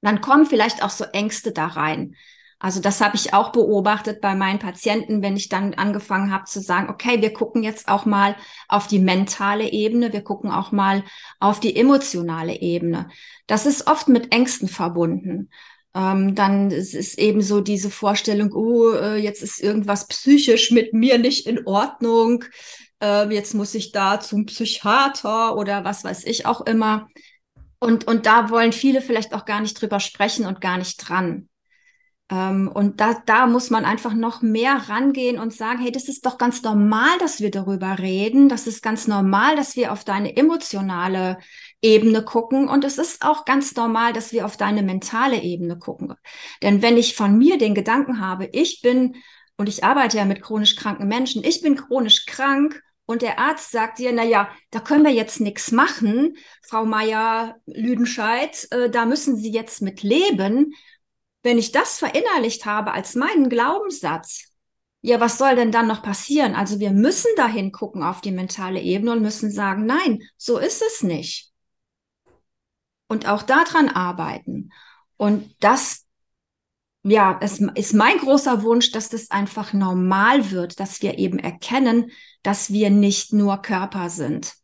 dann 0.02 0.22
kommen 0.22 0.46
vielleicht 0.46 0.84
auch 0.84 0.90
so 0.90 1.04
Ängste 1.06 1.52
da 1.52 1.68
rein. 1.68 2.16
Also 2.66 2.82
das 2.82 3.00
habe 3.00 3.16
ich 3.16 3.32
auch 3.32 3.52
beobachtet 3.52 4.22
bei 4.22 4.34
meinen 4.34 4.58
Patienten, 4.58 5.22
wenn 5.22 5.38
ich 5.38 5.50
dann 5.50 5.76
angefangen 5.76 6.34
habe 6.34 6.46
zu 6.46 6.60
sagen, 6.62 6.90
okay, 6.90 7.22
wir 7.22 7.32
gucken 7.32 7.62
jetzt 7.62 7.88
auch 7.88 8.06
mal 8.06 8.36
auf 8.68 8.88
die 8.88 8.98
mentale 8.98 9.72
Ebene, 9.72 10.12
wir 10.12 10.24
gucken 10.24 10.50
auch 10.50 10.72
mal 10.72 11.04
auf 11.40 11.60
die 11.60 11.76
emotionale 11.76 12.60
Ebene. 12.60 13.10
Das 13.46 13.68
ist 13.68 13.86
oft 13.86 14.08
mit 14.08 14.34
Ängsten 14.34 14.68
verbunden. 14.68 15.52
Ähm, 15.94 16.34
dann 16.34 16.72
ist 16.72 17.20
eben 17.20 17.44
so 17.44 17.62
diese 17.62 17.92
Vorstellung, 17.92 18.52
oh, 18.52 18.94
äh, 18.94 19.18
jetzt 19.18 19.44
ist 19.44 19.62
irgendwas 19.62 20.08
psychisch 20.08 20.72
mit 20.72 20.92
mir 20.92 21.20
nicht 21.20 21.46
in 21.46 21.68
Ordnung 21.68 22.46
äh, 23.00 23.32
jetzt 23.32 23.54
muss 23.54 23.76
ich 23.76 23.92
da 23.92 24.20
zum 24.20 24.48
Psychiater 24.48 25.56
oder 25.56 25.84
was 25.84 26.04
weiß 26.04 26.26
ich 26.26 26.48
auch 26.48 26.62
immer. 26.62 27.10
Und, 27.78 28.08
und 28.08 28.26
da 28.26 28.50
wollen 28.50 28.72
viele 28.72 29.02
vielleicht 29.04 29.36
auch 29.36 29.46
gar 29.46 29.62
nicht 29.62 29.80
drüber 29.80 30.00
sprechen 30.00 30.48
und 30.48 30.62
gar 30.62 30.80
nicht 30.80 30.98
dran. 30.98 31.48
Ähm, 32.32 32.72
und 32.74 33.00
da, 33.02 33.22
da 33.26 33.46
muss 33.46 33.70
man 33.70 33.86
einfach 33.86 34.14
noch 34.14 34.42
mehr 34.42 34.90
rangehen 34.90 35.40
und 35.40 35.54
sagen, 35.54 35.80
hey, 35.80 35.92
das 35.92 36.08
ist 36.08 36.26
doch 36.26 36.38
ganz 36.38 36.64
normal, 36.64 37.18
dass 37.20 37.40
wir 37.40 37.52
darüber 37.52 38.00
reden. 38.00 38.50
Das 38.50 38.66
ist 38.66 38.82
ganz 38.82 39.08
normal, 39.08 39.56
dass 39.56 39.76
wir 39.76 39.92
auf 39.92 40.04
deine 40.04 40.36
emotionale 40.36 41.38
Ebene 41.82 42.24
gucken. 42.24 42.68
Und 42.68 42.84
es 42.84 42.98
ist 42.98 43.24
auch 43.24 43.46
ganz 43.46 43.76
normal, 43.76 44.14
dass 44.14 44.32
wir 44.32 44.46
auf 44.46 44.58
deine 44.58 44.82
mentale 44.82 45.42
Ebene 45.42 45.78
gucken. 45.78 46.16
Denn 46.64 46.82
wenn 46.82 46.98
ich 46.98 47.16
von 47.16 47.38
mir 47.38 47.58
den 47.58 47.76
Gedanken 47.76 48.20
habe, 48.20 48.50
ich 48.52 48.82
bin, 48.82 49.18
und 49.58 49.70
ich 49.70 49.84
arbeite 49.84 50.18
ja 50.18 50.26
mit 50.26 50.42
chronisch 50.42 50.76
kranken 50.76 51.08
Menschen, 51.08 51.44
ich 51.44 51.62
bin 51.62 51.76
chronisch 51.76 52.26
krank 52.26 52.82
und 53.06 53.22
der 53.22 53.38
Arzt 53.38 53.72
sagt 53.72 54.00
dir, 54.00 54.12
na 54.12 54.24
ja, 54.24 54.50
da 54.72 54.80
können 54.80 55.06
wir 55.06 55.14
jetzt 55.14 55.40
nichts 55.40 55.72
machen, 55.72 56.36
Frau 56.64 56.86
Meier 56.86 57.56
Lüdenscheid, 57.68 58.68
äh, 58.72 58.90
da 58.90 59.06
müssen 59.06 59.36
Sie 59.38 59.52
jetzt 59.52 59.84
mit 59.84 60.02
leben. 60.02 60.74
Wenn 61.46 61.60
ich 61.60 61.72
das 61.72 62.00
verinnerlicht 62.00 62.66
habe 62.66 62.92
als 62.92 63.14
meinen 63.14 63.50
Glaubenssatz, 63.50 64.52
ja, 65.02 65.20
was 65.20 65.38
soll 65.38 65.56
denn 65.56 65.72
dann 65.72 65.86
noch 65.86 66.02
passieren? 66.02 66.56
Also 66.56 66.80
wir 66.80 66.90
müssen 66.90 67.30
dahin 67.38 67.72
gucken 67.72 68.02
auf 68.02 68.20
die 68.20 68.32
mentale 68.32 68.82
Ebene 68.82 69.12
und 69.12 69.22
müssen 69.22 69.52
sagen, 69.52 69.86
nein, 69.86 70.24
so 70.38 70.58
ist 70.58 70.82
es 70.82 71.04
nicht. 71.04 71.54
Und 73.08 73.28
auch 73.28 73.44
daran 73.44 73.90
arbeiten. 73.90 74.72
Und 75.18 75.56
das 75.60 76.08
ja, 77.04 77.38
es 77.40 77.60
ist 77.76 77.94
mein 77.94 78.18
großer 78.18 78.64
Wunsch, 78.64 78.92
dass 78.92 79.10
das 79.10 79.30
einfach 79.30 79.72
normal 79.74 80.50
wird, 80.50 80.80
dass 80.80 81.04
wir 81.04 81.20
eben 81.20 81.38
erkennen, 81.38 82.10
dass 82.42 82.72
wir 82.72 82.90
nicht 82.90 83.34
nur 83.34 83.58
Körper 83.58 84.10
sind. 84.10 84.56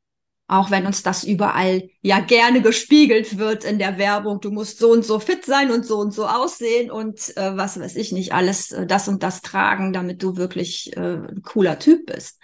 Auch 0.51 0.69
wenn 0.69 0.85
uns 0.85 1.01
das 1.01 1.23
überall 1.23 1.89
ja 2.01 2.19
gerne 2.19 2.61
gespiegelt 2.61 3.37
wird 3.37 3.63
in 3.63 3.79
der 3.79 3.97
Werbung. 3.97 4.41
Du 4.41 4.51
musst 4.51 4.79
so 4.79 4.91
und 4.91 5.05
so 5.05 5.17
fit 5.19 5.45
sein 5.45 5.71
und 5.71 5.85
so 5.85 5.97
und 5.97 6.11
so 6.11 6.27
aussehen 6.27 6.91
und 6.91 7.37
äh, 7.37 7.55
was 7.55 7.79
weiß 7.79 7.95
ich 7.95 8.11
nicht, 8.11 8.33
alles 8.33 8.73
äh, 8.73 8.85
das 8.85 9.07
und 9.07 9.23
das 9.23 9.41
tragen, 9.41 9.93
damit 9.93 10.21
du 10.21 10.35
wirklich 10.35 10.91
äh, 10.97 10.99
ein 10.99 11.41
cooler 11.41 11.79
Typ 11.79 12.05
bist. 12.07 12.41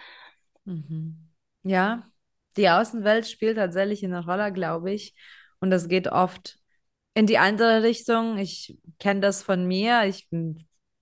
Mhm. 0.63 1.17
Ja, 1.63 2.09
die 2.55 2.69
Außenwelt 2.69 3.27
spielt 3.27 3.57
tatsächlich 3.57 4.05
eine 4.05 4.23
Rolle, 4.23 4.53
glaube 4.53 4.93
ich. 4.93 5.13
Und 5.59 5.69
das 5.69 5.89
geht 5.89 6.07
oft 6.07 6.59
in 7.13 7.27
die 7.27 7.39
andere 7.39 7.83
Richtung. 7.83 8.37
Ich 8.37 8.77
kenne 8.99 9.19
das 9.19 9.43
von 9.43 9.67
mir. 9.67 10.05
Ich 10.05 10.29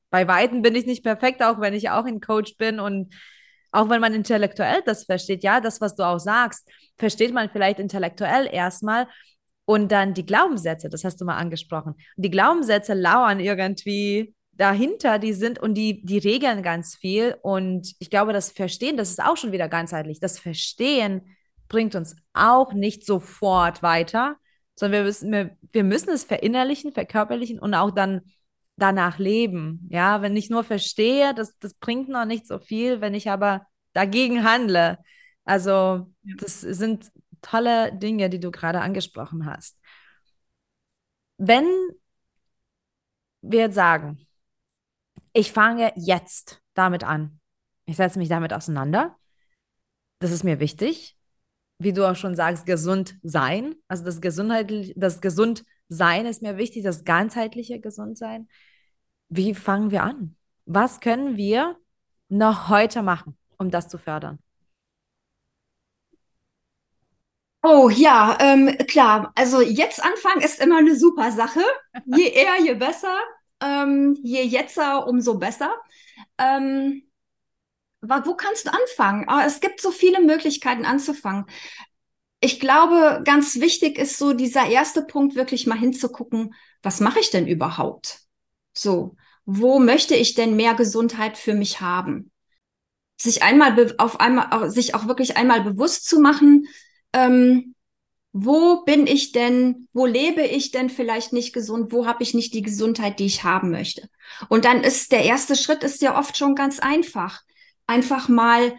bei 0.10 0.28
Weitem 0.28 0.64
bin 0.64 0.74
ich 0.74 0.88
nicht 0.88 1.04
perfekt, 1.04 1.44
auch 1.44 1.60
wenn 1.60 1.76
ich 1.76 1.92
auch 1.92 2.06
ein 2.06 2.20
Coach 2.20 2.58
bin 2.58 2.80
und 2.80 3.14
auch 3.76 3.90
wenn 3.90 4.02
man 4.02 4.14
intellektuell 4.14 4.82
das 4.86 5.06
versteht, 5.06 5.44
ja, 5.44 5.60
das, 5.62 5.82
was 5.82 5.96
du 5.96 6.04
auch 6.04 6.20
sagst, 6.20 6.70
versteht 6.98 7.34
man 7.34 7.50
vielleicht 7.50 7.80
intellektuell 7.80 8.48
erstmal 8.52 9.08
und 9.66 9.92
dann 9.92 10.14
die 10.14 10.26
Glaubenssätze, 10.26 10.90
das 10.90 11.04
hast 11.04 11.20
du 11.20 11.26
mal 11.26 11.38
angesprochen. 11.38 11.96
Die 12.18 12.30
Glaubenssätze 12.30 12.94
lauern 12.94 13.40
irgendwie 13.40 14.36
dahinter, 14.54 15.20
die 15.20 15.34
sind 15.34 15.60
und 15.60 15.74
die, 15.74 16.06
die 16.06 16.20
regeln 16.20 16.64
ganz 16.64 16.96
viel. 16.96 17.36
Und 17.42 17.94
ich 18.00 18.10
glaube, 18.10 18.32
das 18.32 18.52
Verstehen, 18.52 18.96
das 18.96 19.10
ist 19.10 19.22
auch 19.22 19.38
schon 19.38 19.52
wieder 19.52 19.68
ganzheitlich. 19.68 20.20
Das 20.20 20.40
Verstehen 20.40 21.36
bringt 21.68 21.96
uns 21.96 22.16
auch 22.34 22.74
nicht 22.74 23.06
sofort 23.06 23.84
weiter, 23.84 24.38
sondern 24.76 25.00
wir 25.00 25.06
müssen, 25.06 25.32
wir, 25.32 25.58
wir 25.72 25.84
müssen 25.84 26.12
es 26.12 26.24
verinnerlichen, 26.24 26.94
verkörperlichen 26.94 27.60
und 27.60 27.74
auch 27.74 27.92
dann 27.92 28.22
danach 28.78 29.20
leben. 29.20 29.88
Ja, 29.90 30.22
wenn 30.22 30.36
ich 30.36 30.50
nur 30.50 30.64
verstehe, 30.64 31.34
das, 31.34 31.58
das 31.60 31.74
bringt 31.76 32.10
noch 32.10 32.26
nicht 32.26 32.48
so 32.48 32.60
viel, 32.60 33.02
wenn 33.02 33.14
ich 33.14 33.30
aber 33.30 33.66
dagegen 33.94 34.44
handle. 34.44 34.98
Also, 35.46 36.12
das 36.24 36.62
sind 36.62 37.12
tolle 37.42 37.94
Dinge, 37.94 38.30
die 38.30 38.40
du 38.40 38.52
gerade 38.52 38.82
angesprochen 38.82 39.46
hast. 39.46 39.80
Wenn 41.38 41.66
wir 43.42 43.62
jetzt 43.62 43.76
sagen, 43.76 44.26
ich 45.34 45.52
fange 45.52 45.92
jetzt 45.96 46.62
damit 46.74 47.04
an, 47.04 47.40
ich 47.86 47.98
setze 47.98 48.20
mich 48.20 48.30
damit 48.30 48.54
auseinander, 48.54 49.18
das 50.20 50.32
ist 50.32 50.44
mir 50.44 50.60
wichtig, 50.60 51.18
wie 51.78 51.94
du 51.94 52.10
auch 52.10 52.16
schon 52.16 52.36
sagst, 52.36 52.66
gesund 52.66 53.18
sein. 53.22 53.76
Also 53.88 54.04
das 54.06 54.22
Gesundheit, 54.22 54.72
das 54.96 55.22
Gesundsein 55.90 56.26
ist 56.26 56.42
mir 56.42 56.58
wichtig, 56.58 56.84
das 56.84 57.04
ganzheitliche 57.04 57.80
Gesundsein. 57.80 58.48
Wie 59.30 59.54
fangen 59.54 59.92
wir 59.92 60.04
an? 60.04 60.36
Was 60.66 61.00
können 61.00 61.38
wir 61.38 61.78
noch 62.30 62.70
heute 62.70 63.02
machen, 63.04 63.38
um 63.58 63.70
das 63.72 63.88
zu 63.88 63.98
fördern? 63.98 64.40
Oh 67.64 67.90
ja, 67.90 68.38
ähm, 68.40 68.78
klar. 68.88 69.32
Also 69.36 69.62
jetzt 69.62 70.04
anfangen 70.04 70.42
ist 70.42 70.60
immer 70.60 70.78
eine 70.78 70.96
super 70.96 71.32
Sache. 71.32 71.62
Je 72.06 72.28
eher, 72.34 72.62
je 72.64 72.76
besser. 72.76 73.18
Ähm, 73.60 74.18
je 74.24 74.44
jetzer, 74.44 75.08
umso 75.08 75.38
besser. 75.40 75.74
Ähm, 76.38 77.04
wo 78.02 78.36
kannst 78.36 78.68
du 78.68 78.72
anfangen? 78.72 79.26
Oh, 79.30 79.40
es 79.46 79.60
gibt 79.62 79.82
so 79.82 79.92
viele 79.92 80.22
Möglichkeiten 80.22 80.86
anzufangen. 80.86 81.46
Ich 82.46 82.60
glaube, 82.60 83.24
ganz 83.26 83.60
wichtig 83.60 83.98
ist 83.98 84.20
so 84.20 84.34
dieser 84.34 84.68
erste 84.68 85.02
Punkt, 85.02 85.34
wirklich 85.34 85.66
mal 85.66 85.80
hinzugucken, 85.80 86.54
was 86.84 87.00
mache 87.00 87.20
ich 87.20 87.32
denn 87.32 87.48
überhaupt? 87.48 88.20
So, 88.72 89.16
wo 89.46 89.80
möchte 89.80 90.14
ich 90.14 90.36
denn 90.36 90.56
mehr 90.56 90.76
Gesundheit 90.76 91.40
für 91.40 91.56
mich 91.56 91.82
haben? 91.82 92.32
Sich 93.20 93.42
einmal 93.42 93.96
auf 93.98 94.20
einmal, 94.20 94.70
sich 94.70 94.94
auch 94.94 95.08
wirklich 95.08 95.38
einmal 95.38 95.64
bewusst 95.64 96.08
zu 96.08 96.20
machen, 96.20 96.68
ähm, 97.14 97.74
wo 98.32 98.84
bin 98.84 99.08
ich 99.08 99.32
denn, 99.32 99.88
wo 99.92 100.06
lebe 100.06 100.44
ich 100.44 100.70
denn 100.70 100.92
vielleicht 100.92 101.34
nicht 101.34 101.52
gesund, 101.52 101.92
wo 101.92 102.06
habe 102.06 102.22
ich 102.22 102.36
nicht 102.36 102.54
die 102.54 102.62
Gesundheit, 102.62 103.18
die 103.18 103.26
ich 103.26 103.44
haben 103.44 103.72
möchte. 103.72 104.08
Und 104.50 104.66
dann 104.66 104.84
ist 104.84 105.12
der 105.12 105.24
erste 105.24 105.56
Schritt 105.56 105.84
ist 105.84 106.04
ja 106.04 106.16
oft 106.16 106.38
schon 106.38 106.54
ganz 106.54 106.78
einfach. 106.78 107.42
Einfach 107.88 108.30
mal 108.30 108.76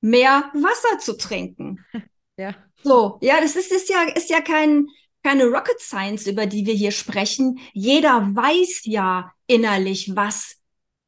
mehr 0.00 0.50
Wasser 0.54 0.98
zu 1.00 1.18
trinken. 1.18 1.84
Ja. 2.36 2.52
So, 2.84 3.18
ja, 3.22 3.40
das 3.40 3.56
ist, 3.56 3.72
ist 3.72 3.88
ja, 3.88 4.02
ist 4.14 4.28
ja 4.28 4.42
kein, 4.42 4.88
keine 5.22 5.46
Rocket 5.46 5.80
Science, 5.80 6.26
über 6.26 6.44
die 6.44 6.66
wir 6.66 6.74
hier 6.74 6.90
sprechen. 6.90 7.58
Jeder 7.72 8.34
weiß 8.36 8.82
ja 8.84 9.32
innerlich, 9.46 10.14
was 10.14 10.56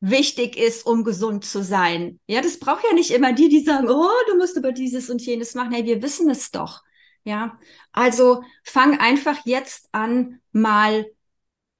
wichtig 0.00 0.56
ist, 0.56 0.86
um 0.86 1.04
gesund 1.04 1.44
zu 1.44 1.62
sein. 1.62 2.18
Ja, 2.26 2.40
das 2.40 2.58
braucht 2.58 2.82
ja 2.84 2.94
nicht 2.94 3.10
immer 3.10 3.34
die, 3.34 3.50
die 3.50 3.60
sagen, 3.62 3.90
oh, 3.90 4.08
du 4.26 4.38
musst 4.38 4.56
über 4.56 4.72
dieses 4.72 5.10
und 5.10 5.20
jenes 5.20 5.54
machen. 5.54 5.72
Hey, 5.72 5.84
wir 5.84 6.02
wissen 6.02 6.30
es 6.30 6.50
doch. 6.50 6.82
Ja, 7.24 7.58
also 7.92 8.42
fang 8.64 8.98
einfach 8.98 9.44
jetzt 9.44 9.88
an, 9.92 10.40
mal 10.52 11.06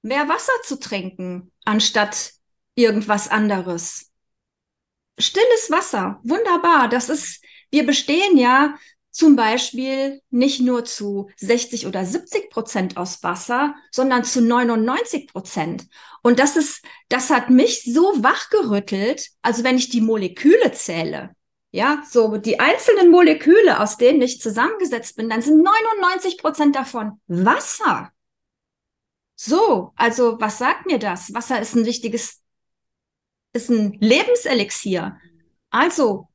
mehr 0.03 0.29
Wasser 0.29 0.53
zu 0.65 0.79
trinken, 0.79 1.53
anstatt 1.65 2.33
irgendwas 2.75 3.29
anderes. 3.31 4.11
Stilles 5.19 5.71
Wasser, 5.71 6.21
wunderbar. 6.23 6.89
Das 6.89 7.09
ist, 7.09 7.43
wir 7.71 7.87
bestehen 7.87 8.37
ja 8.37 8.75
zum 9.17 9.35
Beispiel 9.35 10.21
nicht 10.29 10.61
nur 10.61 10.85
zu 10.85 11.31
60 11.39 11.87
oder 11.87 12.05
70 12.05 12.51
Prozent 12.51 12.99
aus 12.99 13.23
Wasser, 13.23 13.75
sondern 13.91 14.25
zu 14.25 14.43
99 14.43 15.29
Prozent. 15.29 15.89
Und 16.23 16.39
das 16.39 16.57
ist, 16.57 16.85
das 17.09 17.31
hat 17.31 17.49
mich 17.49 17.83
so 17.85 18.03
wachgerüttelt, 18.23 19.31
also 19.41 19.65
wenn 19.65 19.79
ich 19.79 19.89
die 19.89 20.03
Moleküle 20.03 20.71
zähle, 20.73 21.31
ja, 21.71 22.03
so 22.07 22.37
die 22.37 22.61
einzelnen 22.61 23.11
Moleküle, 23.11 23.81
aus 23.81 23.97
denen 23.97 24.21
ich 24.21 24.39
zusammengesetzt 24.39 25.17
bin, 25.17 25.31
dann 25.31 25.41
sind 25.41 25.63
99 25.63 26.37
Prozent 26.37 26.77
davon 26.77 27.19
Wasser. 27.27 28.13
So, 29.35 29.93
also 29.97 30.39
was 30.41 30.59
sagt 30.59 30.85
mir 30.85 30.99
das? 30.99 31.33
Wasser 31.33 31.59
ist 31.59 31.75
ein 31.75 31.87
wichtiges, 31.87 32.43
ist 33.55 33.71
ein 33.71 33.97
Lebenselixier. 33.99 35.19
Also 35.71 36.29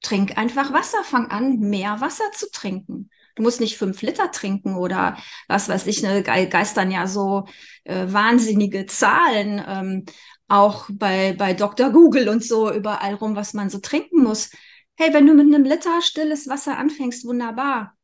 trink 0.00 0.36
einfach 0.38 0.72
Wasser, 0.72 1.02
fang 1.04 1.30
an, 1.30 1.58
mehr 1.58 2.00
Wasser 2.00 2.24
zu 2.32 2.50
trinken. 2.50 3.10
Du 3.36 3.42
musst 3.42 3.60
nicht 3.60 3.78
fünf 3.78 4.02
Liter 4.02 4.30
trinken 4.32 4.76
oder 4.76 5.16
was 5.48 5.68
weiß 5.68 5.86
ich, 5.86 6.02
ne, 6.02 6.22
geistern 6.22 6.90
ja 6.90 7.06
so 7.06 7.46
äh, 7.84 8.06
wahnsinnige 8.08 8.86
Zahlen, 8.86 9.62
ähm, 9.66 10.04
auch 10.48 10.88
bei, 10.92 11.32
bei 11.32 11.54
Dr. 11.54 11.90
Google 11.90 12.28
und 12.28 12.44
so 12.44 12.72
überall 12.72 13.14
rum, 13.14 13.36
was 13.36 13.54
man 13.54 13.70
so 13.70 13.78
trinken 13.78 14.22
muss. 14.22 14.50
Hey, 14.96 15.14
wenn 15.14 15.26
du 15.26 15.34
mit 15.34 15.46
einem 15.46 15.64
Liter 15.64 16.02
stilles 16.02 16.48
Wasser 16.48 16.76
anfängst, 16.76 17.24
wunderbar. 17.24 17.94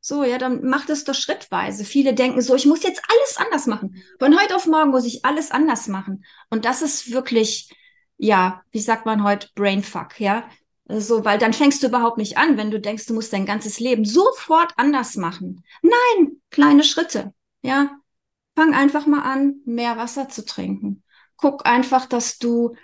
So, 0.00 0.22
ja, 0.22 0.38
dann 0.38 0.62
mach 0.64 0.86
das 0.86 1.04
doch 1.04 1.14
schrittweise. 1.14 1.84
Viele 1.84 2.14
denken 2.14 2.40
so, 2.40 2.54
ich 2.54 2.66
muss 2.66 2.82
jetzt 2.82 3.02
alles 3.08 3.36
anders 3.36 3.66
machen. 3.66 4.02
Von 4.18 4.38
heute 4.38 4.54
auf 4.54 4.66
morgen 4.66 4.90
muss 4.90 5.04
ich 5.04 5.24
alles 5.24 5.50
anders 5.50 5.88
machen. 5.88 6.24
Und 6.50 6.64
das 6.64 6.82
ist 6.82 7.10
wirklich, 7.10 7.74
ja, 8.16 8.62
wie 8.70 8.80
sagt 8.80 9.06
man 9.06 9.24
heute, 9.24 9.48
Brainfuck, 9.54 10.20
ja. 10.20 10.48
So, 10.88 11.24
weil 11.24 11.38
dann 11.38 11.52
fängst 11.52 11.82
du 11.82 11.88
überhaupt 11.88 12.16
nicht 12.16 12.38
an, 12.38 12.56
wenn 12.56 12.70
du 12.70 12.80
denkst, 12.80 13.06
du 13.06 13.14
musst 13.14 13.32
dein 13.34 13.44
ganzes 13.44 13.78
Leben 13.78 14.06
sofort 14.06 14.72
anders 14.76 15.16
machen. 15.16 15.62
Nein, 15.82 16.40
kleine 16.50 16.82
Schritte. 16.82 17.34
Ja, 17.60 18.00
fang 18.54 18.74
einfach 18.74 19.06
mal 19.06 19.20
an, 19.22 19.60
mehr 19.66 19.98
Wasser 19.98 20.30
zu 20.30 20.46
trinken. 20.46 21.02
Guck 21.36 21.66
einfach, 21.66 22.06
dass 22.06 22.38
du 22.38 22.74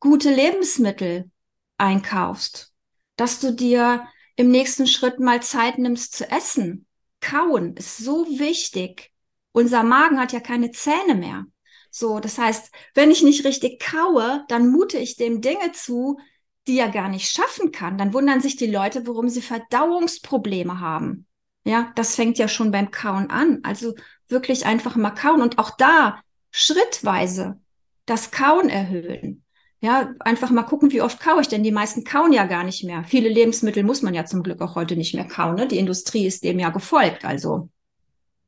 gute 0.00 0.32
Lebensmittel 0.32 1.30
einkaufst, 1.78 2.74
dass 3.16 3.40
du 3.40 3.52
dir 3.52 4.06
im 4.36 4.50
nächsten 4.50 4.86
Schritt 4.86 5.18
mal 5.18 5.42
Zeit 5.42 5.78
nimmst 5.78 6.14
zu 6.14 6.30
essen. 6.30 6.86
Kauen 7.20 7.74
ist 7.76 7.96
so 7.96 8.26
wichtig. 8.38 9.12
Unser 9.52 9.82
Magen 9.82 10.20
hat 10.20 10.32
ja 10.34 10.40
keine 10.40 10.72
Zähne 10.72 11.14
mehr. 11.14 11.46
So, 11.90 12.20
das 12.20 12.36
heißt, 12.36 12.70
wenn 12.94 13.10
ich 13.10 13.22
nicht 13.22 13.46
richtig 13.46 13.80
kaue, 13.80 14.44
dann 14.48 14.68
mute 14.68 14.98
ich 14.98 15.16
dem 15.16 15.40
Dinge 15.40 15.72
zu, 15.72 16.18
die 16.66 16.78
er 16.78 16.90
gar 16.90 17.08
nicht 17.08 17.30
schaffen 17.30 17.72
kann, 17.72 17.98
dann 17.98 18.12
wundern 18.12 18.40
sich 18.40 18.56
die 18.56 18.66
Leute, 18.66 19.06
warum 19.06 19.28
sie 19.28 19.42
Verdauungsprobleme 19.42 20.80
haben. 20.80 21.26
Ja, 21.64 21.92
das 21.96 22.14
fängt 22.14 22.38
ja 22.38 22.48
schon 22.48 22.70
beim 22.70 22.90
Kauen 22.90 23.30
an. 23.30 23.60
Also 23.62 23.94
wirklich 24.28 24.66
einfach 24.66 24.96
mal 24.96 25.10
kauen 25.10 25.42
und 25.42 25.58
auch 25.58 25.76
da 25.76 26.20
schrittweise 26.50 27.60
das 28.06 28.30
Kauen 28.30 28.68
erhöhen. 28.68 29.42
Ja, 29.80 30.14
einfach 30.20 30.50
mal 30.50 30.62
gucken, 30.62 30.90
wie 30.90 31.02
oft 31.02 31.20
kaue 31.20 31.42
ich, 31.42 31.48
denn 31.48 31.62
die 31.62 31.72
meisten 31.72 32.02
kauen 32.02 32.32
ja 32.32 32.46
gar 32.46 32.64
nicht 32.64 32.82
mehr. 32.82 33.04
Viele 33.04 33.28
Lebensmittel 33.28 33.82
muss 33.82 34.02
man 34.02 34.14
ja 34.14 34.24
zum 34.24 34.42
Glück 34.42 34.60
auch 34.62 34.74
heute 34.74 34.96
nicht 34.96 35.14
mehr 35.14 35.26
kauen. 35.26 35.56
Ne? 35.56 35.68
Die 35.68 35.78
Industrie 35.78 36.26
ist 36.26 36.44
dem 36.44 36.58
ja 36.58 36.70
gefolgt. 36.70 37.24
Also 37.24 37.68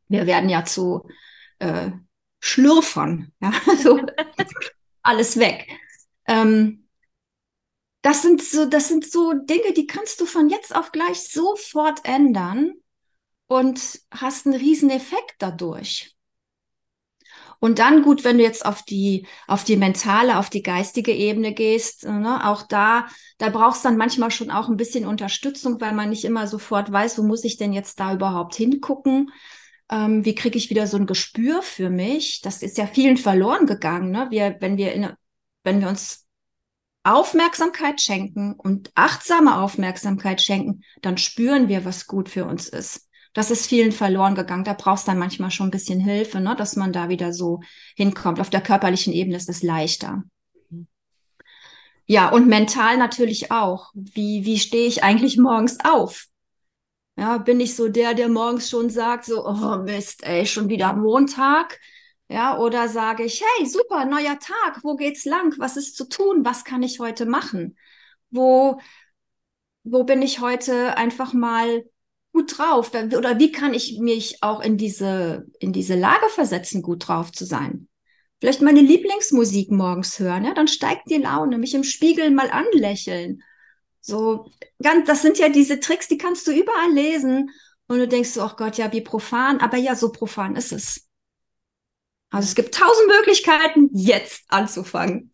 wir 0.08 0.26
werden 0.26 0.48
ja 0.48 0.64
zu 0.64 1.06
äh, 1.58 1.90
Schlürfern. 2.40 3.32
Ja, 3.40 3.52
so 3.82 4.00
alles 5.02 5.38
weg. 5.38 5.68
Ähm, 6.26 6.88
das 8.02 8.23
sind 8.23 8.43
so, 8.43 8.67
das 8.67 8.88
sind 8.88 9.11
so 9.11 9.33
Dinge, 9.33 9.73
die 9.73 9.87
kannst 9.87 10.21
du 10.21 10.26
von 10.26 10.49
jetzt 10.49 10.75
auf 10.75 10.93
gleich 10.93 11.28
sofort 11.28 12.00
ändern 12.05 12.75
und 13.49 14.00
hast 14.11 14.47
einen 14.47 14.57
riesen 14.57 14.90
Effekt 14.90 15.37
dadurch. 15.38 16.14
Und 17.61 17.81
dann 17.81 18.02
gut, 18.02 18.23
wenn 18.23 18.38
du 18.38 18.45
jetzt 18.45 18.64
auf 18.64 18.83
die, 18.83 19.26
auf 19.49 19.64
die 19.64 19.76
mentale, 19.76 20.38
auf 20.38 20.49
die 20.49 20.62
geistige 20.62 21.12
Ebene 21.12 21.52
gehst, 21.52 22.05
ne, 22.05 22.47
auch 22.47 22.62
da, 22.62 23.09
da 23.38 23.49
brauchst 23.49 23.85
dann 23.85 23.97
manchmal 23.97 24.31
schon 24.31 24.50
auch 24.52 24.69
ein 24.69 24.76
bisschen 24.76 25.05
Unterstützung, 25.07 25.81
weil 25.81 25.93
man 25.93 26.11
nicht 26.11 26.25
immer 26.25 26.47
sofort 26.47 26.93
weiß, 26.93 27.19
wo 27.19 27.25
muss 27.25 27.43
ich 27.43 27.57
denn 27.57 27.73
jetzt 27.73 27.99
da 27.99 28.14
überhaupt 28.14 28.55
hingucken? 28.55 29.33
Ähm, 29.90 30.25
wie 30.25 30.37
kriege 30.37 30.57
ich 30.57 30.71
wieder 30.71 30.87
so 30.87 30.99
ein 30.99 31.07
Gespür 31.07 31.62
für 31.62 31.90
mich? 31.90 32.43
Das 32.43 32.62
ist 32.62 32.78
ja 32.78 32.87
vielen 32.87 33.17
verloren 33.17 33.67
gegangen. 33.67 34.12
Ne? 34.12 34.28
Wir, 34.31 34.57
wenn 34.61 34.76
wir 34.76 34.93
in, 34.93 35.09
wenn 35.64 35.81
wir 35.81 35.88
uns 35.88 36.27
Aufmerksamkeit 37.14 38.00
schenken 38.00 38.54
und 38.54 38.90
achtsame 38.94 39.58
Aufmerksamkeit 39.58 40.42
schenken, 40.42 40.82
dann 41.02 41.18
spüren 41.18 41.68
wir, 41.68 41.84
was 41.84 42.06
gut 42.06 42.28
für 42.28 42.44
uns 42.44 42.68
ist. 42.68 43.08
Das 43.34 43.50
ist 43.50 43.66
vielen 43.66 43.92
verloren 43.92 44.34
gegangen. 44.34 44.64
Da 44.64 44.72
brauchst 44.72 45.06
du 45.06 45.12
dann 45.12 45.18
manchmal 45.18 45.50
schon 45.50 45.68
ein 45.68 45.72
bisschen 45.72 46.00
Hilfe, 46.00 46.40
ne, 46.40 46.56
dass 46.56 46.76
man 46.76 46.92
da 46.92 47.08
wieder 47.08 47.32
so 47.32 47.60
hinkommt. 47.96 48.40
Auf 48.40 48.50
der 48.50 48.60
körperlichen 48.60 49.12
Ebene 49.12 49.36
ist 49.36 49.48
es 49.48 49.62
leichter. 49.62 50.24
Ja, 52.06 52.30
und 52.30 52.48
mental 52.48 52.96
natürlich 52.96 53.52
auch. 53.52 53.90
Wie, 53.94 54.44
wie 54.46 54.58
stehe 54.58 54.88
ich 54.88 55.04
eigentlich 55.04 55.36
morgens 55.36 55.78
auf? 55.84 56.26
Ja, 57.18 57.38
bin 57.38 57.60
ich 57.60 57.76
so 57.76 57.88
der, 57.88 58.14
der 58.14 58.28
morgens 58.28 58.70
schon 58.70 58.90
sagt, 58.90 59.26
so, 59.26 59.44
oh 59.44 59.76
Mist, 59.82 60.24
ey, 60.24 60.46
schon 60.46 60.68
wieder 60.68 60.94
Montag. 60.94 61.78
Ja, 62.28 62.58
oder 62.58 62.88
sage 62.88 63.25
ich, 63.25 63.42
hey, 63.42 63.66
super, 63.66 64.04
neuer 64.04 64.38
Tag, 64.38 64.85
wo 64.85 64.97
geht's 64.97 65.25
lang? 65.25 65.54
Was 65.58 65.76
ist 65.76 65.97
zu 65.97 66.08
tun? 66.08 66.44
Was 66.44 66.64
kann 66.64 66.82
ich 66.82 67.00
heute 67.00 67.25
machen? 67.25 67.78
Wo, 68.30 68.78
wo 69.85 70.04
bin 70.04 70.20
ich 70.20 70.40
heute 70.40 70.97
einfach 70.99 71.32
mal 71.32 71.85
gut 72.32 72.58
drauf? 72.58 72.92
Oder 72.94 73.38
wie 73.38 73.50
kann 73.50 73.73
ich 73.73 73.99
mich 73.99 74.42
auch 74.42 74.61
in 74.61 74.76
diese, 74.76 75.47
in 75.58 75.73
diese 75.73 75.94
Lage 75.94 76.28
versetzen, 76.28 76.82
gut 76.82 77.08
drauf 77.08 77.32
zu 77.32 77.47
sein? 77.47 77.88
Vielleicht 78.40 78.61
meine 78.61 78.82
Lieblingsmusik 78.82 79.70
morgens 79.70 80.18
hören, 80.18 80.44
ja, 80.44 80.54
dann 80.54 80.68
steigt 80.68 81.11
die 81.11 81.16
Laune, 81.16 81.58
mich 81.58 81.75
im 81.75 81.82
Spiegel 81.82 82.30
mal 82.30 82.50
anlächeln. 82.50 83.42
So, 84.00 84.50
ganz, 84.80 85.06
das 85.06 85.23
sind 85.23 85.38
ja 85.38 85.49
diese 85.49 85.80
Tricks, 85.80 86.08
die 86.08 86.18
kannst 86.18 86.47
du 86.47 86.52
überall 86.52 86.92
lesen. 86.92 87.50
Und 87.88 87.99
du 87.99 88.06
denkst 88.06 88.30
so, 88.30 88.42
ach 88.42 88.56
Gott, 88.56 88.76
ja, 88.76 88.92
wie 88.92 89.00
profan. 89.00 89.61
Aber 89.61 89.78
ja, 89.78 89.97
so 89.97 90.12
profan 90.12 90.56
ist 90.56 90.73
es. 90.73 91.07
Also 92.30 92.47
es 92.47 92.54
gibt 92.54 92.75
tausend 92.75 93.08
Möglichkeiten, 93.08 93.90
jetzt 93.92 94.44
anzufangen. 94.49 95.32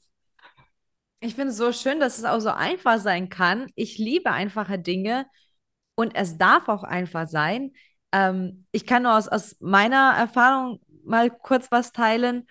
Ich 1.21 1.35
finde 1.35 1.51
es 1.51 1.57
so 1.57 1.73
schön, 1.73 2.01
dass 2.01 2.19
es 2.19 2.25
auch 2.25 2.41
so 2.41 2.51
einfach 2.51 2.99
sein 2.99 3.29
kann. 3.31 3.71
Ich 3.75 3.99
liebe 3.99 4.31
einfache 4.31 4.79
Dinge 4.79 5.27
und 5.95 6.15
es 6.15 6.37
darf 6.37 6.69
auch 6.69 6.85
einfach 6.85 7.27
sein. 7.29 7.73
Ähm, 8.13 8.67
ich 8.73 8.87
kann 8.87 9.05
nur 9.05 9.17
aus, 9.17 9.29
aus 9.29 9.57
meiner 9.61 10.15
Erfahrung 10.17 10.81
mal 11.03 11.31
kurz 11.31 11.71
was 11.71 11.93
teilen, 11.93 12.47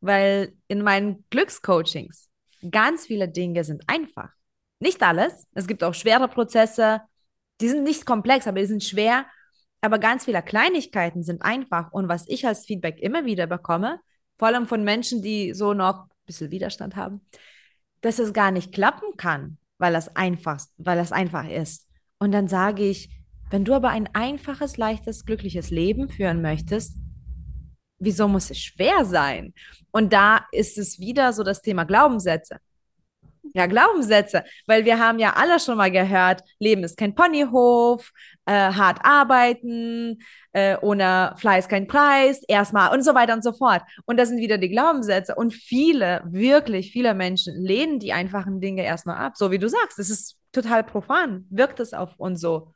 weil 0.00 0.54
in 0.68 0.82
meinen 0.82 1.24
Glückscoachings, 1.30 2.28
ganz 2.70 3.06
viele 3.06 3.28
Dinge 3.28 3.64
sind 3.64 3.82
einfach. 3.88 4.30
Nicht 4.78 5.02
alles. 5.02 5.46
Es 5.54 5.66
gibt 5.66 5.84
auch 5.84 5.94
schwere 5.94 6.28
Prozesse. 6.28 7.02
Die 7.60 7.68
sind 7.68 7.84
nicht 7.84 8.06
komplex, 8.06 8.46
aber 8.46 8.60
die 8.60 8.66
sind 8.66 8.84
schwer. 8.84 9.26
Aber 9.82 9.98
ganz 9.98 10.24
viele 10.24 10.42
Kleinigkeiten 10.42 11.24
sind 11.24 11.42
einfach. 11.42 11.92
Und 11.92 12.08
was 12.08 12.26
ich 12.28 12.46
als 12.46 12.64
Feedback 12.64 13.00
immer 13.00 13.26
wieder 13.26 13.46
bekomme, 13.46 14.00
vor 14.38 14.48
allem 14.48 14.66
von 14.66 14.84
Menschen, 14.84 15.22
die 15.22 15.52
so 15.52 15.74
noch 15.74 16.04
ein 16.04 16.10
bisschen 16.26 16.50
Widerstand 16.50 16.96
haben, 16.96 17.20
dass 18.00 18.18
es 18.18 18.32
gar 18.32 18.52
nicht 18.52 18.72
klappen 18.72 19.16
kann, 19.16 19.58
weil 19.78 19.92
das 19.92 20.14
einfach, 20.16 20.60
weil 20.78 20.96
das 20.96 21.12
einfach 21.12 21.48
ist. 21.48 21.88
Und 22.18 22.32
dann 22.32 22.48
sage 22.48 22.84
ich, 22.84 23.10
wenn 23.50 23.64
du 23.64 23.74
aber 23.74 23.90
ein 23.90 24.08
einfaches, 24.14 24.76
leichtes, 24.76 25.26
glückliches 25.26 25.70
Leben 25.70 26.08
führen 26.08 26.40
möchtest, 26.40 26.96
wieso 27.98 28.28
muss 28.28 28.50
es 28.50 28.58
schwer 28.58 29.04
sein? 29.04 29.52
Und 29.90 30.12
da 30.12 30.46
ist 30.52 30.78
es 30.78 31.00
wieder 31.00 31.32
so 31.32 31.42
das 31.42 31.60
Thema 31.60 31.84
Glaubenssätze. 31.84 32.58
Ja, 33.54 33.66
Glaubenssätze, 33.66 34.44
weil 34.66 34.84
wir 34.84 34.98
haben 34.98 35.18
ja 35.18 35.34
alle 35.34 35.60
schon 35.60 35.76
mal 35.76 35.90
gehört, 35.90 36.42
Leben 36.58 36.84
ist 36.84 36.96
kein 36.96 37.14
Ponyhof, 37.14 38.10
äh, 38.46 38.52
hart 38.52 39.00
arbeiten, 39.04 40.18
äh, 40.52 40.76
ohne 40.80 41.34
Fleiß 41.36 41.68
kein 41.68 41.86
Preis, 41.86 42.42
erstmal 42.48 42.92
und 42.94 43.04
so 43.04 43.14
weiter 43.14 43.34
und 43.34 43.44
so 43.44 43.52
fort. 43.52 43.82
Und 44.06 44.18
das 44.18 44.28
sind 44.28 44.38
wieder 44.38 44.58
die 44.58 44.70
Glaubenssätze. 44.70 45.34
Und 45.34 45.52
viele, 45.52 46.22
wirklich 46.26 46.92
viele 46.92 47.14
Menschen 47.14 47.62
lehnen 47.62 47.98
die 47.98 48.12
einfachen 48.12 48.60
Dinge 48.60 48.84
erstmal 48.84 49.18
ab. 49.18 49.36
So 49.36 49.50
wie 49.50 49.58
du 49.58 49.68
sagst, 49.68 49.98
es 49.98 50.10
ist 50.10 50.36
total 50.52 50.82
profan, 50.84 51.46
wirkt 51.50 51.80
es 51.80 51.92
auf 51.92 52.18
uns 52.18 52.40
so. 52.40 52.72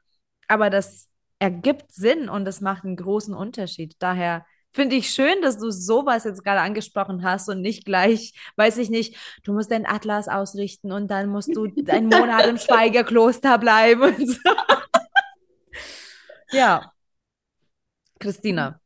Aber 0.49 0.71
das 0.71 1.09
ergibt 1.39 1.93
Sinn 1.93 2.29
und 2.29 2.45
das 2.45 2.61
macht 2.61 2.85
einen 2.85 2.97
großen 2.97 3.35
Unterschied. 3.35 3.97
Daher 3.99 4.47
finde 4.77 4.95
ich 4.97 5.11
schön, 5.11 5.41
dass 5.41 5.59
du 5.59 5.71
sowas 5.71 6.25
jetzt 6.25 6.45
gerade 6.45 6.61
angesprochen 6.61 7.25
hast 7.25 7.49
und 7.49 7.63
nicht 7.63 7.87
gleich, 7.87 8.35
weiß 8.57 8.77
ich 8.77 8.91
nicht, 8.91 9.17
du 9.43 9.55
musst 9.55 9.71
deinen 9.71 9.87
Atlas 9.87 10.29
ausrichten 10.29 10.93
und 10.93 11.09
dann 11.09 11.29
musst 11.29 11.57
du 11.57 11.65
einen 11.89 12.09
Monat 12.09 12.47
im 12.47 12.59
Schweigekloster 12.59 13.59
bleiben 13.59 14.03
und 14.03 14.29
so. 14.29 14.51
ja. 16.53 16.93
Christina, 18.19 18.81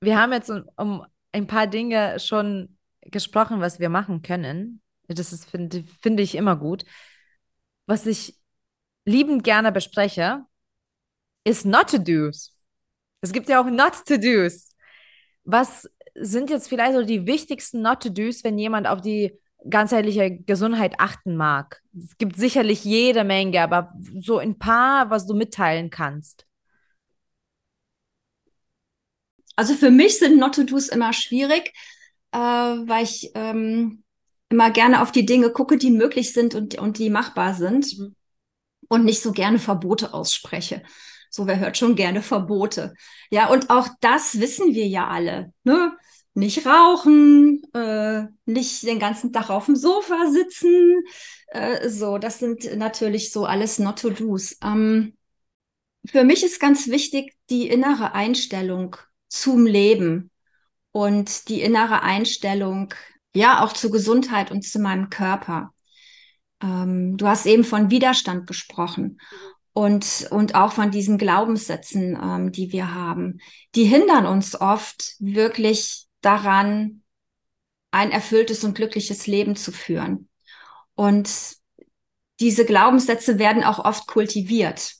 wir 0.00 0.18
haben 0.18 0.32
jetzt 0.32 0.50
um, 0.50 0.64
um, 0.76 1.06
ein 1.32 1.46
paar 1.46 1.66
Dinge 1.66 2.18
schon 2.18 2.78
gesprochen, 3.02 3.60
was 3.60 3.80
wir 3.80 3.88
machen 3.90 4.22
können. 4.22 4.80
Das 5.08 5.44
finde 5.44 5.84
find 6.00 6.20
ich 6.20 6.34
immer 6.34 6.56
gut. 6.56 6.84
Was 7.86 8.06
ich 8.06 8.38
liebend 9.04 9.44
gerne 9.44 9.72
bespreche, 9.72 10.44
ist 11.44 11.66
Not-to-Dos. 11.66 12.53
Es 13.24 13.32
gibt 13.32 13.48
ja 13.48 13.58
auch 13.58 13.70
Not-to-Dos. 13.70 14.74
Was 15.44 15.88
sind 16.14 16.50
jetzt 16.50 16.68
vielleicht 16.68 16.92
so 16.92 17.02
die 17.02 17.26
wichtigsten 17.26 17.80
Not-to-Dos, 17.80 18.44
wenn 18.44 18.58
jemand 18.58 18.86
auf 18.86 19.00
die 19.00 19.32
ganzheitliche 19.66 20.30
Gesundheit 20.30 20.96
achten 20.98 21.34
mag? 21.34 21.80
Es 21.96 22.18
gibt 22.18 22.36
sicherlich 22.36 22.84
jede 22.84 23.24
Menge, 23.24 23.62
aber 23.62 23.94
so 24.20 24.36
ein 24.36 24.58
paar, 24.58 25.08
was 25.08 25.26
du 25.26 25.32
mitteilen 25.32 25.88
kannst. 25.88 26.44
Also 29.56 29.72
für 29.72 29.90
mich 29.90 30.18
sind 30.18 30.36
Not-to-Dos 30.36 30.88
immer 30.88 31.14
schwierig, 31.14 31.72
äh, 32.32 32.38
weil 32.38 33.04
ich 33.04 33.30
ähm, 33.34 34.04
immer 34.50 34.70
gerne 34.70 35.00
auf 35.00 35.12
die 35.12 35.24
Dinge 35.24 35.48
gucke, 35.48 35.78
die 35.78 35.90
möglich 35.90 36.34
sind 36.34 36.54
und, 36.54 36.74
und 36.74 36.98
die 36.98 37.08
machbar 37.08 37.54
sind 37.54 37.98
mhm. 37.98 38.14
und 38.88 39.06
nicht 39.06 39.22
so 39.22 39.32
gerne 39.32 39.58
Verbote 39.58 40.12
ausspreche. 40.12 40.82
So, 41.34 41.48
wer 41.48 41.58
hört 41.58 41.76
schon 41.76 41.96
gerne 41.96 42.22
Verbote? 42.22 42.94
Ja, 43.28 43.48
und 43.48 43.68
auch 43.68 43.88
das 44.00 44.38
wissen 44.38 44.72
wir 44.72 44.86
ja 44.86 45.08
alle. 45.08 45.52
Ne? 45.64 45.96
Nicht 46.34 46.64
rauchen, 46.64 47.60
äh, 47.74 48.26
nicht 48.46 48.84
den 48.84 49.00
ganzen 49.00 49.32
Tag 49.32 49.50
auf 49.50 49.66
dem 49.66 49.74
Sofa 49.74 50.30
sitzen. 50.30 51.02
Äh, 51.48 51.88
so, 51.88 52.18
das 52.18 52.38
sind 52.38 52.76
natürlich 52.76 53.32
so 53.32 53.46
alles 53.46 53.80
Not-to-Dos. 53.80 54.58
Ähm, 54.62 55.16
für 56.06 56.22
mich 56.22 56.44
ist 56.44 56.60
ganz 56.60 56.86
wichtig 56.86 57.34
die 57.50 57.66
innere 57.66 58.14
Einstellung 58.14 58.94
zum 59.26 59.66
Leben 59.66 60.30
und 60.92 61.48
die 61.48 61.62
innere 61.62 62.02
Einstellung, 62.02 62.94
ja, 63.34 63.64
auch 63.64 63.72
zur 63.72 63.90
Gesundheit 63.90 64.52
und 64.52 64.62
zu 64.62 64.78
meinem 64.78 65.10
Körper. 65.10 65.74
Ähm, 66.62 67.16
du 67.16 67.26
hast 67.26 67.46
eben 67.46 67.64
von 67.64 67.90
Widerstand 67.90 68.46
gesprochen. 68.46 69.18
Und, 69.76 70.28
und 70.30 70.54
auch 70.54 70.72
von 70.72 70.92
diesen 70.92 71.18
Glaubenssätzen, 71.18 72.16
ähm, 72.22 72.52
die 72.52 72.70
wir 72.70 72.94
haben. 72.94 73.40
Die 73.74 73.84
hindern 73.84 74.24
uns 74.24 74.58
oft 74.58 75.16
wirklich 75.18 76.06
daran, 76.20 77.02
ein 77.90 78.10
erfülltes 78.10 78.64
und 78.64 78.74
glückliches 78.74 79.26
Leben 79.26 79.56
zu 79.56 79.72
führen. 79.72 80.28
Und 80.94 81.28
diese 82.40 82.64
Glaubenssätze 82.64 83.38
werden 83.38 83.64
auch 83.64 83.84
oft 83.84 84.06
kultiviert. 84.06 84.94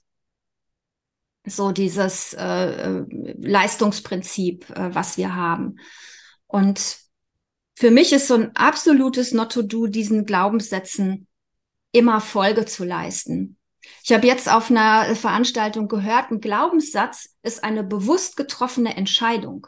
So 1.47 1.73
dieses 1.73 2.35
äh, 2.35 2.45
äh 2.45 3.05
Leistungsprinzip, 3.39 4.71
äh, 4.71 4.95
was 4.95 5.17
wir 5.19 5.35
haben. 5.35 5.79
Und 6.47 6.99
für 7.77 7.91
mich 7.91 8.13
ist 8.13 8.29
so 8.29 8.35
ein 8.35 8.55
absolutes 8.55 9.33
Not-to-Do, 9.33 9.89
diesen 9.89 10.25
Glaubenssätzen 10.25 11.27
immer 11.93 12.21
Folge 12.21 12.65
zu 12.65 12.85
leisten. 12.85 13.57
Ich 14.03 14.13
habe 14.13 14.27
jetzt 14.27 14.51
auf 14.51 14.71
einer 14.71 15.15
Veranstaltung 15.17 15.89
gehört, 15.89 16.31
ein 16.31 16.41
Glaubenssatz 16.41 17.37
ist 17.43 17.65
eine 17.65 17.83
bewusst 17.83 18.37
getroffene 18.37 18.97
Entscheidung. 18.97 19.67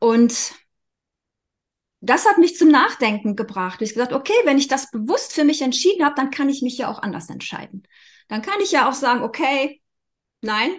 Und 0.00 0.54
das 2.00 2.26
hat 2.26 2.36
mich 2.36 2.56
zum 2.56 2.68
Nachdenken 2.68 3.36
gebracht. 3.36 3.80
Ich 3.80 3.94
gesagt, 3.94 4.12
okay, 4.12 4.34
wenn 4.44 4.58
ich 4.58 4.68
das 4.68 4.90
bewusst 4.90 5.32
für 5.32 5.44
mich 5.44 5.62
entschieden 5.62 6.04
habe, 6.04 6.14
dann 6.16 6.30
kann 6.30 6.50
ich 6.50 6.60
mich 6.60 6.76
ja 6.76 6.90
auch 6.90 7.00
anders 7.00 7.30
entscheiden. 7.30 7.84
Dann 8.28 8.42
kann 8.42 8.60
ich 8.60 8.72
ja 8.72 8.88
auch 8.88 8.92
sagen, 8.92 9.22
okay, 9.22 9.80
nein, 10.42 10.70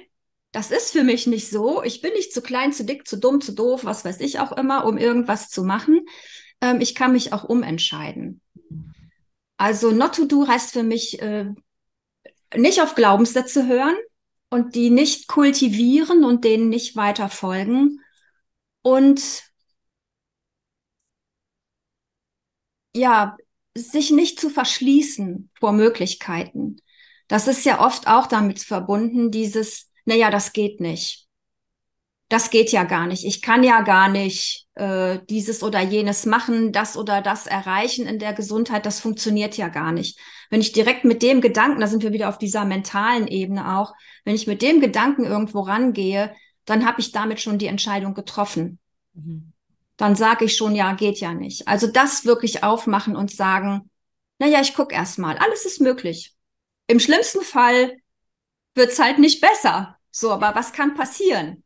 das 0.51 0.71
ist 0.71 0.91
für 0.91 1.03
mich 1.03 1.25
nicht 1.25 1.49
so. 1.49 1.83
Ich 1.83 2.01
bin 2.01 2.13
nicht 2.13 2.31
zu 2.31 2.41
klein, 2.41 2.73
zu 2.73 2.85
dick, 2.85 3.07
zu 3.07 3.17
dumm, 3.17 3.41
zu 3.41 3.53
doof, 3.53 3.85
was 3.85 4.05
weiß 4.05 4.19
ich 4.19 4.39
auch 4.39 4.51
immer, 4.51 4.85
um 4.85 4.97
irgendwas 4.97 5.49
zu 5.49 5.63
machen. 5.63 6.05
Ähm, 6.61 6.79
ich 6.79 6.93
kann 6.93 7.11
mich 7.11 7.33
auch 7.33 7.43
umentscheiden. 7.43 8.41
Also 9.57 9.91
not 9.91 10.15
to 10.15 10.25
do 10.25 10.47
heißt 10.47 10.73
für 10.73 10.83
mich 10.83 11.21
äh, 11.21 11.53
nicht 12.55 12.81
auf 12.81 12.95
Glaubenssätze 12.95 13.67
hören 13.67 13.95
und 14.49 14.75
die 14.75 14.89
nicht 14.89 15.27
kultivieren 15.27 16.23
und 16.23 16.43
denen 16.43 16.69
nicht 16.69 16.95
weiter 16.95 17.29
folgen 17.29 18.01
und 18.81 19.43
ja, 22.93 23.37
sich 23.77 24.11
nicht 24.11 24.39
zu 24.39 24.49
verschließen 24.49 25.49
vor 25.59 25.73
Möglichkeiten. 25.73 26.77
Das 27.27 27.47
ist 27.47 27.65
ja 27.65 27.83
oft 27.85 28.07
auch 28.07 28.27
damit 28.27 28.59
verbunden, 28.61 29.31
dieses, 29.31 29.91
naja, 30.05 30.29
das 30.29 30.53
geht 30.53 30.79
nicht 30.79 31.25
das 32.29 32.49
geht 32.49 32.71
ja 32.71 32.83
gar 32.83 33.07
nicht. 33.07 33.23
Ich 33.25 33.41
kann 33.41 33.63
ja 33.63 33.81
gar 33.81 34.09
nicht 34.09 34.64
äh, 34.75 35.19
dieses 35.29 35.63
oder 35.63 35.81
jenes 35.81 36.25
machen, 36.25 36.71
das 36.71 36.97
oder 36.97 37.21
das 37.21 37.47
erreichen 37.47 38.07
in 38.07 38.19
der 38.19 38.33
Gesundheit. 38.33 38.85
Das 38.85 38.99
funktioniert 38.99 39.57
ja 39.57 39.69
gar 39.69 39.91
nicht. 39.91 40.19
Wenn 40.49 40.61
ich 40.61 40.73
direkt 40.73 41.05
mit 41.05 41.23
dem 41.23 41.41
Gedanken, 41.41 41.81
da 41.81 41.87
sind 41.87 42.03
wir 42.03 42.13
wieder 42.13 42.29
auf 42.29 42.37
dieser 42.37 42.65
mentalen 42.65 43.27
Ebene 43.27 43.77
auch, 43.77 43.93
wenn 44.25 44.35
ich 44.35 44.47
mit 44.47 44.61
dem 44.61 44.81
Gedanken 44.81 45.23
irgendwo 45.23 45.61
rangehe, 45.61 46.35
dann 46.65 46.85
habe 46.85 46.99
ich 46.99 47.11
damit 47.11 47.39
schon 47.39 47.57
die 47.57 47.67
Entscheidung 47.67 48.13
getroffen. 48.13 48.79
Mhm. 49.13 49.53
Dann 49.97 50.15
sage 50.15 50.45
ich 50.45 50.57
schon, 50.57 50.75
ja, 50.75 50.93
geht 50.93 51.19
ja 51.19 51.33
nicht. 51.33 51.67
Also 51.67 51.87
das 51.87 52.25
wirklich 52.25 52.63
aufmachen 52.63 53.15
und 53.15 53.31
sagen, 53.31 53.89
na 54.39 54.47
ja, 54.47 54.59
ich 54.61 54.73
guck 54.75 54.91
erst 54.91 55.19
mal. 55.19 55.37
Alles 55.37 55.65
ist 55.65 55.79
möglich. 55.79 56.33
Im 56.87 56.99
schlimmsten 56.99 57.41
Fall 57.41 57.95
wird's 58.73 58.99
halt 58.99 59.19
nicht 59.19 59.39
besser. 59.39 59.97
So, 60.11 60.31
aber 60.31 60.53
was 60.53 60.73
kann 60.73 60.95
passieren? 60.95 61.63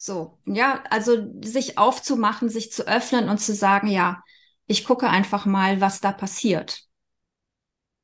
So, 0.00 0.38
ja, 0.46 0.82
also 0.90 1.28
sich 1.42 1.76
aufzumachen, 1.76 2.48
sich 2.48 2.72
zu 2.72 2.86
öffnen 2.86 3.28
und 3.28 3.38
zu 3.38 3.52
sagen, 3.52 3.88
ja, 3.88 4.22
ich 4.66 4.84
gucke 4.84 5.08
einfach 5.10 5.44
mal, 5.44 5.80
was 5.80 6.00
da 6.00 6.12
passiert. 6.12 6.84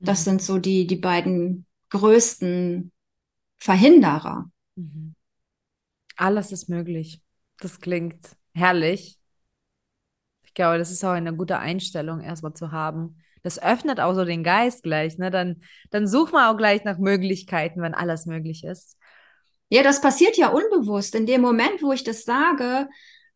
Das 0.00 0.20
mhm. 0.20 0.24
sind 0.24 0.42
so 0.42 0.58
die, 0.58 0.88
die 0.88 0.96
beiden 0.96 1.66
größten 1.90 2.90
Verhinderer. 3.58 4.50
Mhm. 4.74 5.14
Alles 6.16 6.50
ist 6.50 6.68
möglich. 6.68 7.22
Das 7.60 7.80
klingt 7.80 8.36
herrlich. 8.54 9.18
Ich 10.42 10.54
glaube, 10.54 10.78
das 10.78 10.90
ist 10.90 11.04
auch 11.04 11.10
eine 11.10 11.34
gute 11.34 11.58
Einstellung, 11.60 12.20
erstmal 12.20 12.54
zu 12.54 12.72
haben. 12.72 13.18
Das 13.42 13.62
öffnet 13.62 14.00
auch 14.00 14.14
so 14.14 14.24
den 14.24 14.42
Geist 14.42 14.82
gleich, 14.82 15.18
ne? 15.18 15.30
Dann, 15.30 15.62
dann 15.90 16.08
such 16.08 16.32
mal 16.32 16.50
auch 16.50 16.56
gleich 16.56 16.82
nach 16.82 16.98
Möglichkeiten, 16.98 17.82
wenn 17.82 17.94
alles 17.94 18.26
möglich 18.26 18.64
ist. 18.64 18.96
Ja, 19.68 19.82
das 19.82 20.00
passiert 20.00 20.36
ja 20.36 20.48
unbewusst. 20.48 21.14
In 21.14 21.26
dem 21.26 21.40
Moment, 21.40 21.82
wo 21.82 21.92
ich 21.92 22.04
das 22.04 22.24
sage, 22.24 22.88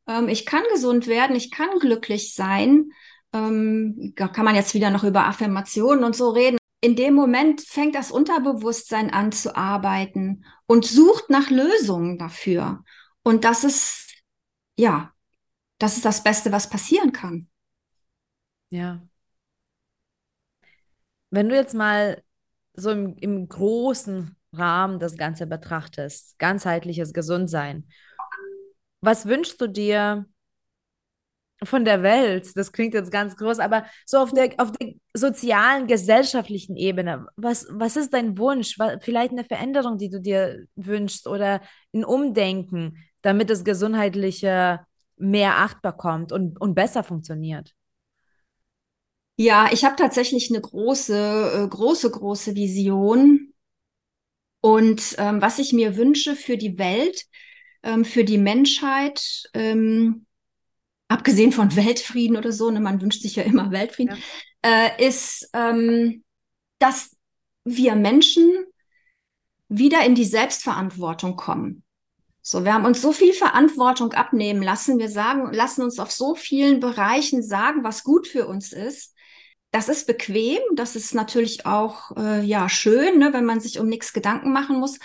ähm, 0.06 0.28
ich 0.28 0.46
kann 0.46 0.62
gesund 0.72 1.06
werden, 1.06 1.36
ich 1.36 1.50
kann 1.50 1.78
glücklich 1.78 2.34
sein, 2.34 2.90
ähm, 3.32 4.14
kann 4.16 4.44
man 4.44 4.54
jetzt 4.54 4.74
wieder 4.74 4.90
noch 4.90 5.04
über 5.04 5.26
Affirmationen 5.26 6.04
und 6.04 6.16
so 6.16 6.30
reden. 6.30 6.58
In 6.80 6.94
dem 6.96 7.14
Moment 7.14 7.60
fängt 7.60 7.94
das 7.94 8.12
Unterbewusstsein 8.12 9.12
an 9.12 9.32
zu 9.32 9.56
arbeiten 9.56 10.44
und 10.66 10.86
sucht 10.86 11.28
nach 11.28 11.50
Lösungen 11.50 12.18
dafür. 12.18 12.84
Und 13.22 13.44
das 13.44 13.64
ist, 13.64 14.22
ja, 14.76 15.12
das 15.78 15.96
ist 15.96 16.04
das 16.04 16.22
Beste, 16.22 16.52
was 16.52 16.70
passieren 16.70 17.12
kann. 17.12 17.48
Ja. 18.70 19.02
Wenn 21.30 21.48
du 21.48 21.56
jetzt 21.56 21.74
mal 21.74 22.22
so 22.74 22.90
im, 22.90 23.16
im 23.18 23.48
großen 23.48 24.37
Rahmen 24.52 24.98
das 24.98 25.16
Ganze 25.16 25.46
betrachtest, 25.46 26.38
ganzheitliches 26.38 27.12
Gesundsein, 27.12 27.88
was 29.00 29.26
wünschst 29.26 29.60
du 29.60 29.68
dir 29.68 30.26
von 31.62 31.84
der 31.84 32.02
Welt? 32.02 32.56
Das 32.56 32.72
klingt 32.72 32.94
jetzt 32.94 33.10
ganz 33.10 33.36
groß, 33.36 33.58
aber 33.58 33.84
so 34.06 34.18
auf 34.18 34.32
der, 34.32 34.54
auf 34.58 34.72
der 34.72 34.94
sozialen, 35.14 35.86
gesellschaftlichen 35.86 36.76
Ebene, 36.76 37.26
was, 37.36 37.66
was 37.70 37.96
ist 37.96 38.12
dein 38.14 38.38
Wunsch? 38.38 38.76
Vielleicht 39.00 39.32
eine 39.32 39.44
Veränderung, 39.44 39.98
die 39.98 40.10
du 40.10 40.20
dir 40.20 40.66
wünschst 40.76 41.26
oder 41.26 41.60
ein 41.92 42.04
Umdenken, 42.04 42.96
damit 43.22 43.50
das 43.50 43.64
Gesundheitliche 43.64 44.80
mehr 45.16 45.58
Acht 45.58 45.82
bekommt 45.82 46.32
und, 46.32 46.60
und 46.60 46.74
besser 46.74 47.02
funktioniert? 47.02 47.74
Ja, 49.36 49.68
ich 49.72 49.84
habe 49.84 49.94
tatsächlich 49.96 50.50
eine 50.50 50.60
große, 50.60 51.62
äh, 51.64 51.68
große, 51.68 52.10
große 52.10 52.56
Vision. 52.56 53.47
Und 54.60 55.14
ähm, 55.18 55.40
was 55.40 55.58
ich 55.58 55.72
mir 55.72 55.96
wünsche 55.96 56.34
für 56.34 56.56
die 56.56 56.78
Welt, 56.78 57.24
ähm, 57.82 58.04
für 58.04 58.24
die 58.24 58.38
Menschheit, 58.38 59.48
ähm, 59.54 60.26
abgesehen 61.08 61.52
von 61.52 61.74
Weltfrieden 61.76 62.36
oder 62.36 62.52
so, 62.52 62.70
ne, 62.70 62.80
man 62.80 63.00
wünscht 63.00 63.22
sich 63.22 63.36
ja 63.36 63.42
immer 63.44 63.70
Weltfrieden, 63.70 64.16
ja. 64.64 64.86
äh, 64.86 65.06
ist, 65.06 65.48
ähm, 65.52 66.24
dass 66.78 67.16
wir 67.64 67.94
Menschen 67.94 68.50
wieder 69.68 70.04
in 70.04 70.14
die 70.14 70.24
Selbstverantwortung 70.24 71.36
kommen. 71.36 71.82
So, 72.40 72.64
wir 72.64 72.72
haben 72.72 72.86
uns 72.86 73.02
so 73.02 73.12
viel 73.12 73.34
Verantwortung 73.34 74.14
abnehmen 74.14 74.62
lassen. 74.62 74.98
Wir 74.98 75.10
sagen, 75.10 75.52
lassen 75.52 75.82
uns 75.82 75.98
auf 75.98 76.10
so 76.10 76.34
vielen 76.34 76.80
Bereichen 76.80 77.42
sagen, 77.42 77.84
was 77.84 78.04
gut 78.04 78.26
für 78.26 78.46
uns 78.46 78.72
ist. 78.72 79.14
Das 79.70 79.88
ist 79.88 80.06
bequem, 80.06 80.60
das 80.74 80.96
ist 80.96 81.14
natürlich 81.14 81.66
auch 81.66 82.16
äh, 82.16 82.42
ja 82.42 82.68
schön, 82.68 83.18
ne, 83.18 83.32
wenn 83.32 83.44
man 83.44 83.60
sich 83.60 83.78
um 83.78 83.86
nichts 83.88 84.12
Gedanken 84.12 84.52
machen 84.52 84.80
muss. 84.80 84.98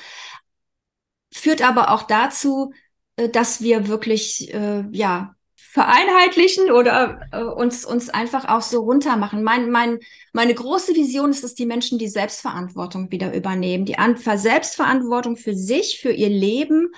Führt 1.34 1.62
aber 1.62 1.92
auch 1.92 2.04
dazu, 2.04 2.74
äh, 3.18 3.30
dass 3.30 3.62
wir 3.62 3.88
wirklich 3.88 4.54
äh, 4.54 4.86
ja 4.92 5.36
vereinheitlichen 5.74 6.70
oder 6.70 7.22
äh, 7.32 7.42
uns, 7.42 7.84
uns 7.84 8.10
einfach 8.10 8.48
auch 8.48 8.62
so 8.62 8.82
runter 8.82 9.18
machen. 9.18 9.42
Mein, 9.42 9.72
mein, 9.72 9.98
meine 10.32 10.54
große 10.54 10.94
Vision 10.94 11.32
ist, 11.32 11.44
dass 11.44 11.56
die 11.56 11.66
Menschen 11.66 11.98
die 11.98 12.10
Selbstverantwortung 12.10 13.12
wieder 13.12 13.34
übernehmen, 13.34 13.84
die 13.84 13.98
An 13.98 14.16
Selbstverantwortung 14.16 15.36
für 15.36 15.56
sich, 15.56 16.00
für 16.00 16.12
ihr 16.12 16.30
Leben 16.30 16.92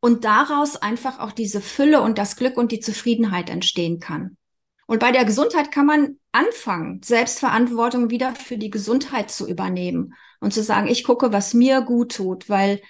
und 0.00 0.26
daraus 0.26 0.76
einfach 0.76 1.18
auch 1.18 1.32
diese 1.32 1.62
Fülle 1.62 2.02
und 2.02 2.18
das 2.18 2.36
Glück 2.36 2.58
und 2.58 2.72
die 2.72 2.80
Zufriedenheit 2.80 3.48
entstehen 3.48 4.00
kann. 4.00 4.36
Und 4.86 5.00
bei 5.00 5.12
der 5.12 5.24
Gesundheit 5.24 5.72
kann 5.72 5.86
man 5.86 6.18
anfangen, 6.32 7.00
Selbstverantwortung 7.02 8.10
wieder 8.10 8.34
für 8.34 8.58
die 8.58 8.70
Gesundheit 8.70 9.30
zu 9.30 9.48
übernehmen 9.48 10.14
und 10.40 10.52
zu 10.52 10.62
sagen, 10.62 10.88
ich 10.88 11.04
gucke, 11.04 11.32
was 11.32 11.54
mir 11.54 11.82
gut 11.82 12.16
tut, 12.16 12.48
weil 12.48 12.80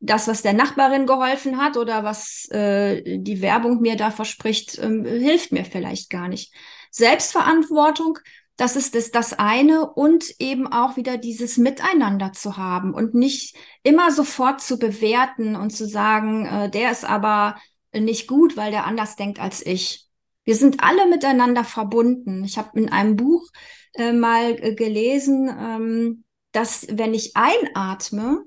das, 0.00 0.28
was 0.28 0.42
der 0.42 0.54
Nachbarin 0.54 1.06
geholfen 1.06 1.58
hat 1.58 1.76
oder 1.76 2.04
was 2.04 2.48
äh, 2.50 3.18
die 3.18 3.42
Werbung 3.42 3.80
mir 3.80 3.96
da 3.96 4.10
verspricht, 4.10 4.78
ähm, 4.78 5.04
hilft 5.04 5.52
mir 5.52 5.64
vielleicht 5.64 6.08
gar 6.08 6.28
nicht. 6.28 6.54
Selbstverantwortung, 6.90 8.18
das 8.56 8.76
ist 8.76 8.94
das, 8.94 9.10
das 9.10 9.38
eine 9.38 9.90
und 9.90 10.34
eben 10.38 10.66
auch 10.66 10.96
wieder 10.96 11.18
dieses 11.18 11.58
Miteinander 11.58 12.32
zu 12.32 12.56
haben 12.56 12.94
und 12.94 13.14
nicht 13.14 13.56
immer 13.82 14.10
sofort 14.10 14.60
zu 14.60 14.78
bewerten 14.78 15.54
und 15.56 15.70
zu 15.70 15.86
sagen, 15.86 16.46
äh, 16.46 16.70
der 16.70 16.90
ist 16.90 17.04
aber 17.04 17.56
nicht 17.92 18.26
gut, 18.26 18.56
weil 18.56 18.70
der 18.70 18.86
anders 18.86 19.16
denkt 19.16 19.40
als 19.40 19.64
ich. 19.64 20.09
Wir 20.50 20.56
sind 20.56 20.82
alle 20.82 21.06
miteinander 21.06 21.62
verbunden. 21.62 22.42
Ich 22.42 22.58
habe 22.58 22.76
in 22.76 22.88
einem 22.90 23.14
Buch 23.14 23.46
äh, 23.94 24.12
mal 24.12 24.56
äh, 24.60 24.74
gelesen, 24.74 25.48
ähm, 25.48 26.24
dass 26.50 26.88
wenn 26.90 27.14
ich 27.14 27.36
einatme, 27.36 28.44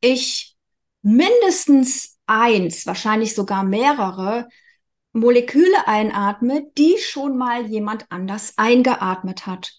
ich 0.00 0.56
mindestens 1.02 2.18
eins, 2.24 2.86
wahrscheinlich 2.86 3.34
sogar 3.34 3.64
mehrere 3.64 4.48
Moleküle 5.12 5.86
einatme, 5.86 6.70
die 6.78 6.96
schon 6.96 7.36
mal 7.36 7.66
jemand 7.66 8.06
anders 8.08 8.54
eingeatmet 8.56 9.46
hat. 9.46 9.74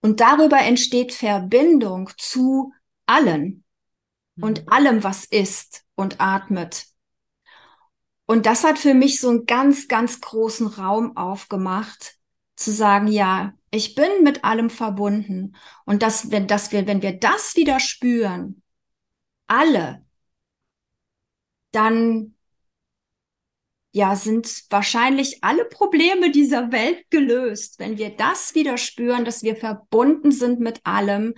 Und 0.00 0.20
darüber 0.20 0.60
entsteht 0.60 1.12
Verbindung 1.12 2.08
zu 2.16 2.72
allen 3.04 3.64
und 4.40 4.64
mhm. 4.64 4.72
allem, 4.72 5.04
was 5.04 5.26
ist 5.26 5.84
und 5.94 6.22
atmet. 6.22 6.87
Und 8.30 8.44
das 8.44 8.62
hat 8.62 8.78
für 8.78 8.92
mich 8.92 9.20
so 9.20 9.30
einen 9.30 9.46
ganz, 9.46 9.88
ganz 9.88 10.20
großen 10.20 10.66
Raum 10.66 11.16
aufgemacht, 11.16 12.18
zu 12.56 12.70
sagen, 12.70 13.06
ja, 13.06 13.54
ich 13.70 13.94
bin 13.94 14.22
mit 14.22 14.44
allem 14.44 14.68
verbunden. 14.68 15.56
Und 15.86 16.02
dass, 16.02 16.30
wenn, 16.30 16.46
dass 16.46 16.70
wir, 16.70 16.86
wenn 16.86 17.00
wir 17.00 17.18
das 17.18 17.56
wieder 17.56 17.80
spüren, 17.80 18.62
alle, 19.46 20.04
dann 21.72 22.34
ja, 23.92 24.14
sind 24.14 24.64
wahrscheinlich 24.68 25.42
alle 25.42 25.64
Probleme 25.64 26.30
dieser 26.30 26.70
Welt 26.70 27.08
gelöst, 27.08 27.78
wenn 27.78 27.96
wir 27.96 28.10
das 28.10 28.54
wieder 28.54 28.76
spüren, 28.76 29.24
dass 29.24 29.42
wir 29.42 29.56
verbunden 29.56 30.32
sind 30.32 30.60
mit 30.60 30.84
allem, 30.84 31.34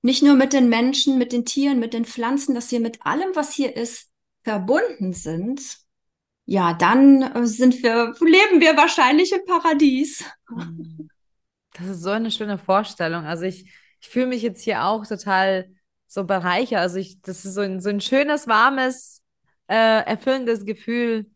nicht 0.00 0.22
nur 0.22 0.36
mit 0.36 0.52
den 0.52 0.68
Menschen, 0.68 1.18
mit 1.18 1.32
den 1.32 1.44
Tieren, 1.44 1.80
mit 1.80 1.92
den 1.92 2.04
Pflanzen, 2.04 2.54
dass 2.54 2.70
wir 2.70 2.78
mit 2.78 3.04
allem, 3.04 3.34
was 3.34 3.52
hier 3.52 3.76
ist, 3.76 4.10
verbunden 4.44 5.12
sind, 5.12 5.89
ja, 6.50 6.74
dann 6.74 7.22
äh, 7.22 7.46
sind 7.46 7.80
wir, 7.80 8.12
leben 8.20 8.60
wir 8.60 8.76
wahrscheinlich 8.76 9.32
im 9.32 9.44
Paradies. 9.46 10.24
Das 11.72 11.86
ist 11.86 12.02
so 12.02 12.10
eine 12.10 12.30
schöne 12.30 12.58
Vorstellung. 12.58 13.24
Also 13.24 13.44
ich, 13.44 13.72
ich 14.00 14.08
fühle 14.08 14.26
mich 14.26 14.42
jetzt 14.42 14.62
hier 14.62 14.84
auch 14.84 15.06
total 15.06 15.70
so 16.06 16.24
bereichert. 16.24 16.80
Also 16.80 16.98
ich, 16.98 17.22
das 17.22 17.44
ist 17.46 17.54
so 17.54 17.62
ein, 17.62 17.80
so 17.80 17.88
ein 17.88 18.02
schönes, 18.02 18.48
warmes, 18.48 19.22
äh, 19.68 20.04
erfüllendes 20.04 20.66
Gefühl, 20.66 21.30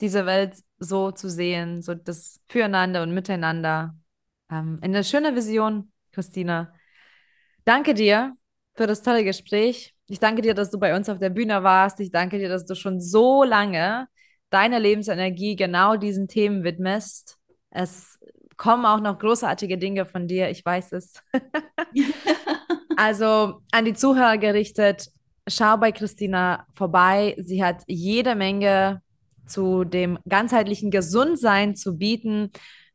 diese 0.00 0.26
Welt 0.26 0.54
so 0.78 1.10
zu 1.10 1.28
sehen, 1.28 1.82
so 1.82 1.94
das 1.94 2.38
Füreinander 2.46 3.02
und 3.02 3.14
Miteinander. 3.14 3.96
Ähm, 4.48 4.78
eine 4.82 5.02
schöne 5.02 5.34
Vision, 5.34 5.90
Christina. 6.12 6.72
Danke 7.64 7.94
dir 7.94 8.36
für 8.74 8.86
das 8.86 9.02
tolle 9.02 9.24
Gespräch. 9.24 9.96
Ich 10.06 10.20
danke 10.20 10.42
dir, 10.42 10.54
dass 10.54 10.70
du 10.70 10.78
bei 10.78 10.94
uns 10.94 11.08
auf 11.08 11.18
der 11.18 11.30
Bühne 11.30 11.64
warst. 11.64 11.98
Ich 11.98 12.12
danke 12.12 12.38
dir, 12.38 12.50
dass 12.50 12.66
du 12.66 12.76
schon 12.76 13.00
so 13.00 13.42
lange 13.42 14.06
deine 14.50 14.78
Lebensenergie 14.78 15.56
genau 15.56 15.96
diesen 15.96 16.28
Themen 16.28 16.64
widmest. 16.64 17.38
Es 17.70 18.18
kommen 18.56 18.84
auch 18.84 19.00
noch 19.00 19.18
großartige 19.18 19.78
Dinge 19.78 20.04
von 20.04 20.28
dir, 20.28 20.50
ich 20.50 20.64
weiß 20.64 20.92
es. 20.92 21.22
Also 22.96 23.62
an 23.72 23.86
die 23.86 23.94
Zuhörer 23.94 24.36
gerichtet, 24.36 25.08
schau 25.48 25.78
bei 25.78 25.90
Christina 25.90 26.66
vorbei. 26.74 27.34
Sie 27.38 27.64
hat 27.64 27.82
jede 27.86 28.34
Menge 28.34 29.00
zu 29.46 29.84
dem 29.84 30.18
ganzheitlichen 30.28 30.90
Gesundsein 30.90 31.74
zu 31.76 31.96
bieten. 31.96 32.50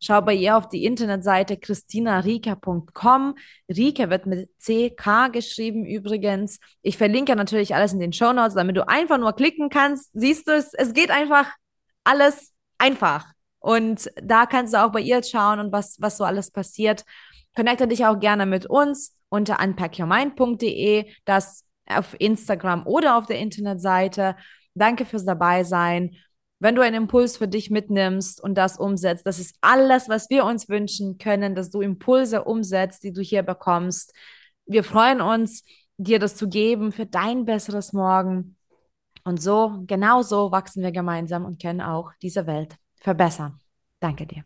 Schau 0.05 0.21
bei 0.21 0.35
ihr 0.35 0.55
auf 0.55 0.69
die 0.69 0.85
Internetseite 0.85 1.57
christinarika.com. 1.57 3.35
Rika 3.67 4.09
wird 4.11 4.27
mit 4.27 4.49
CK 4.59 5.31
geschrieben 5.31 5.83
übrigens. 5.83 6.59
Ich 6.83 6.97
verlinke 6.97 7.35
natürlich 7.35 7.73
alles 7.73 7.91
in 7.91 7.99
den 7.99 8.13
Show 8.13 8.31
Notes, 8.31 8.53
damit 8.53 8.77
du 8.77 8.87
einfach 8.87 9.17
nur 9.17 9.33
klicken 9.33 9.69
kannst. 9.69 10.11
Siehst 10.13 10.47
du 10.47 10.51
es? 10.51 10.75
Es 10.75 10.93
geht 10.93 11.09
einfach 11.09 11.51
alles 12.03 12.53
einfach. 12.77 13.25
Und 13.57 14.11
da 14.21 14.45
kannst 14.45 14.75
du 14.75 14.83
auch 14.83 14.91
bei 14.91 14.99
ihr 14.99 15.23
schauen 15.23 15.59
und 15.59 15.71
was, 15.71 15.99
was 15.99 16.17
so 16.17 16.23
alles 16.23 16.51
passiert. 16.51 17.03
Connecte 17.55 17.87
dich 17.87 18.05
auch 18.05 18.19
gerne 18.19 18.45
mit 18.45 18.67
uns 18.67 19.17
unter 19.29 19.59
unpackyourmind.de, 19.59 21.11
das 21.25 21.63
auf 21.87 22.15
Instagram 22.19 22.85
oder 22.85 23.17
auf 23.17 23.25
der 23.25 23.39
Internetseite. 23.39 24.35
Danke 24.75 25.05
fürs 25.05 25.25
Dabeisein. 25.25 26.15
Wenn 26.59 26.75
du 26.75 26.81
einen 26.81 27.03
Impuls 27.03 27.37
für 27.37 27.47
dich 27.47 27.69
mitnimmst 27.69 28.41
und 28.41 28.55
das 28.55 28.77
umsetzt, 28.77 29.25
das 29.25 29.39
ist 29.39 29.57
alles, 29.61 30.07
was 30.07 30.29
wir 30.29 30.45
uns 30.45 30.69
wünschen 30.69 31.17
können, 31.17 31.53
dass 31.53 31.69
du 31.69 31.81
Impulse 31.81 32.43
umsetzt, 32.43 33.03
die 33.03 33.11
du 33.11 33.21
hier 33.21 33.43
bekommst. 33.43 34.13
Wir 34.65 34.83
freuen 34.83 35.21
uns, 35.21 35.63
dir 35.97 36.19
das 36.19 36.35
zu 36.35 36.47
geben 36.47 36.91
für 36.91 37.05
dein 37.05 37.45
besseres 37.45 37.93
Morgen. 37.93 38.57
Und 39.23 39.41
so, 39.41 39.83
genau 39.85 40.21
so 40.21 40.51
wachsen 40.51 40.83
wir 40.83 40.91
gemeinsam 40.91 41.45
und 41.45 41.61
können 41.61 41.81
auch 41.81 42.11
diese 42.21 42.47
Welt 42.47 42.75
verbessern. 42.99 43.59
Danke 43.99 44.25
dir. 44.25 44.45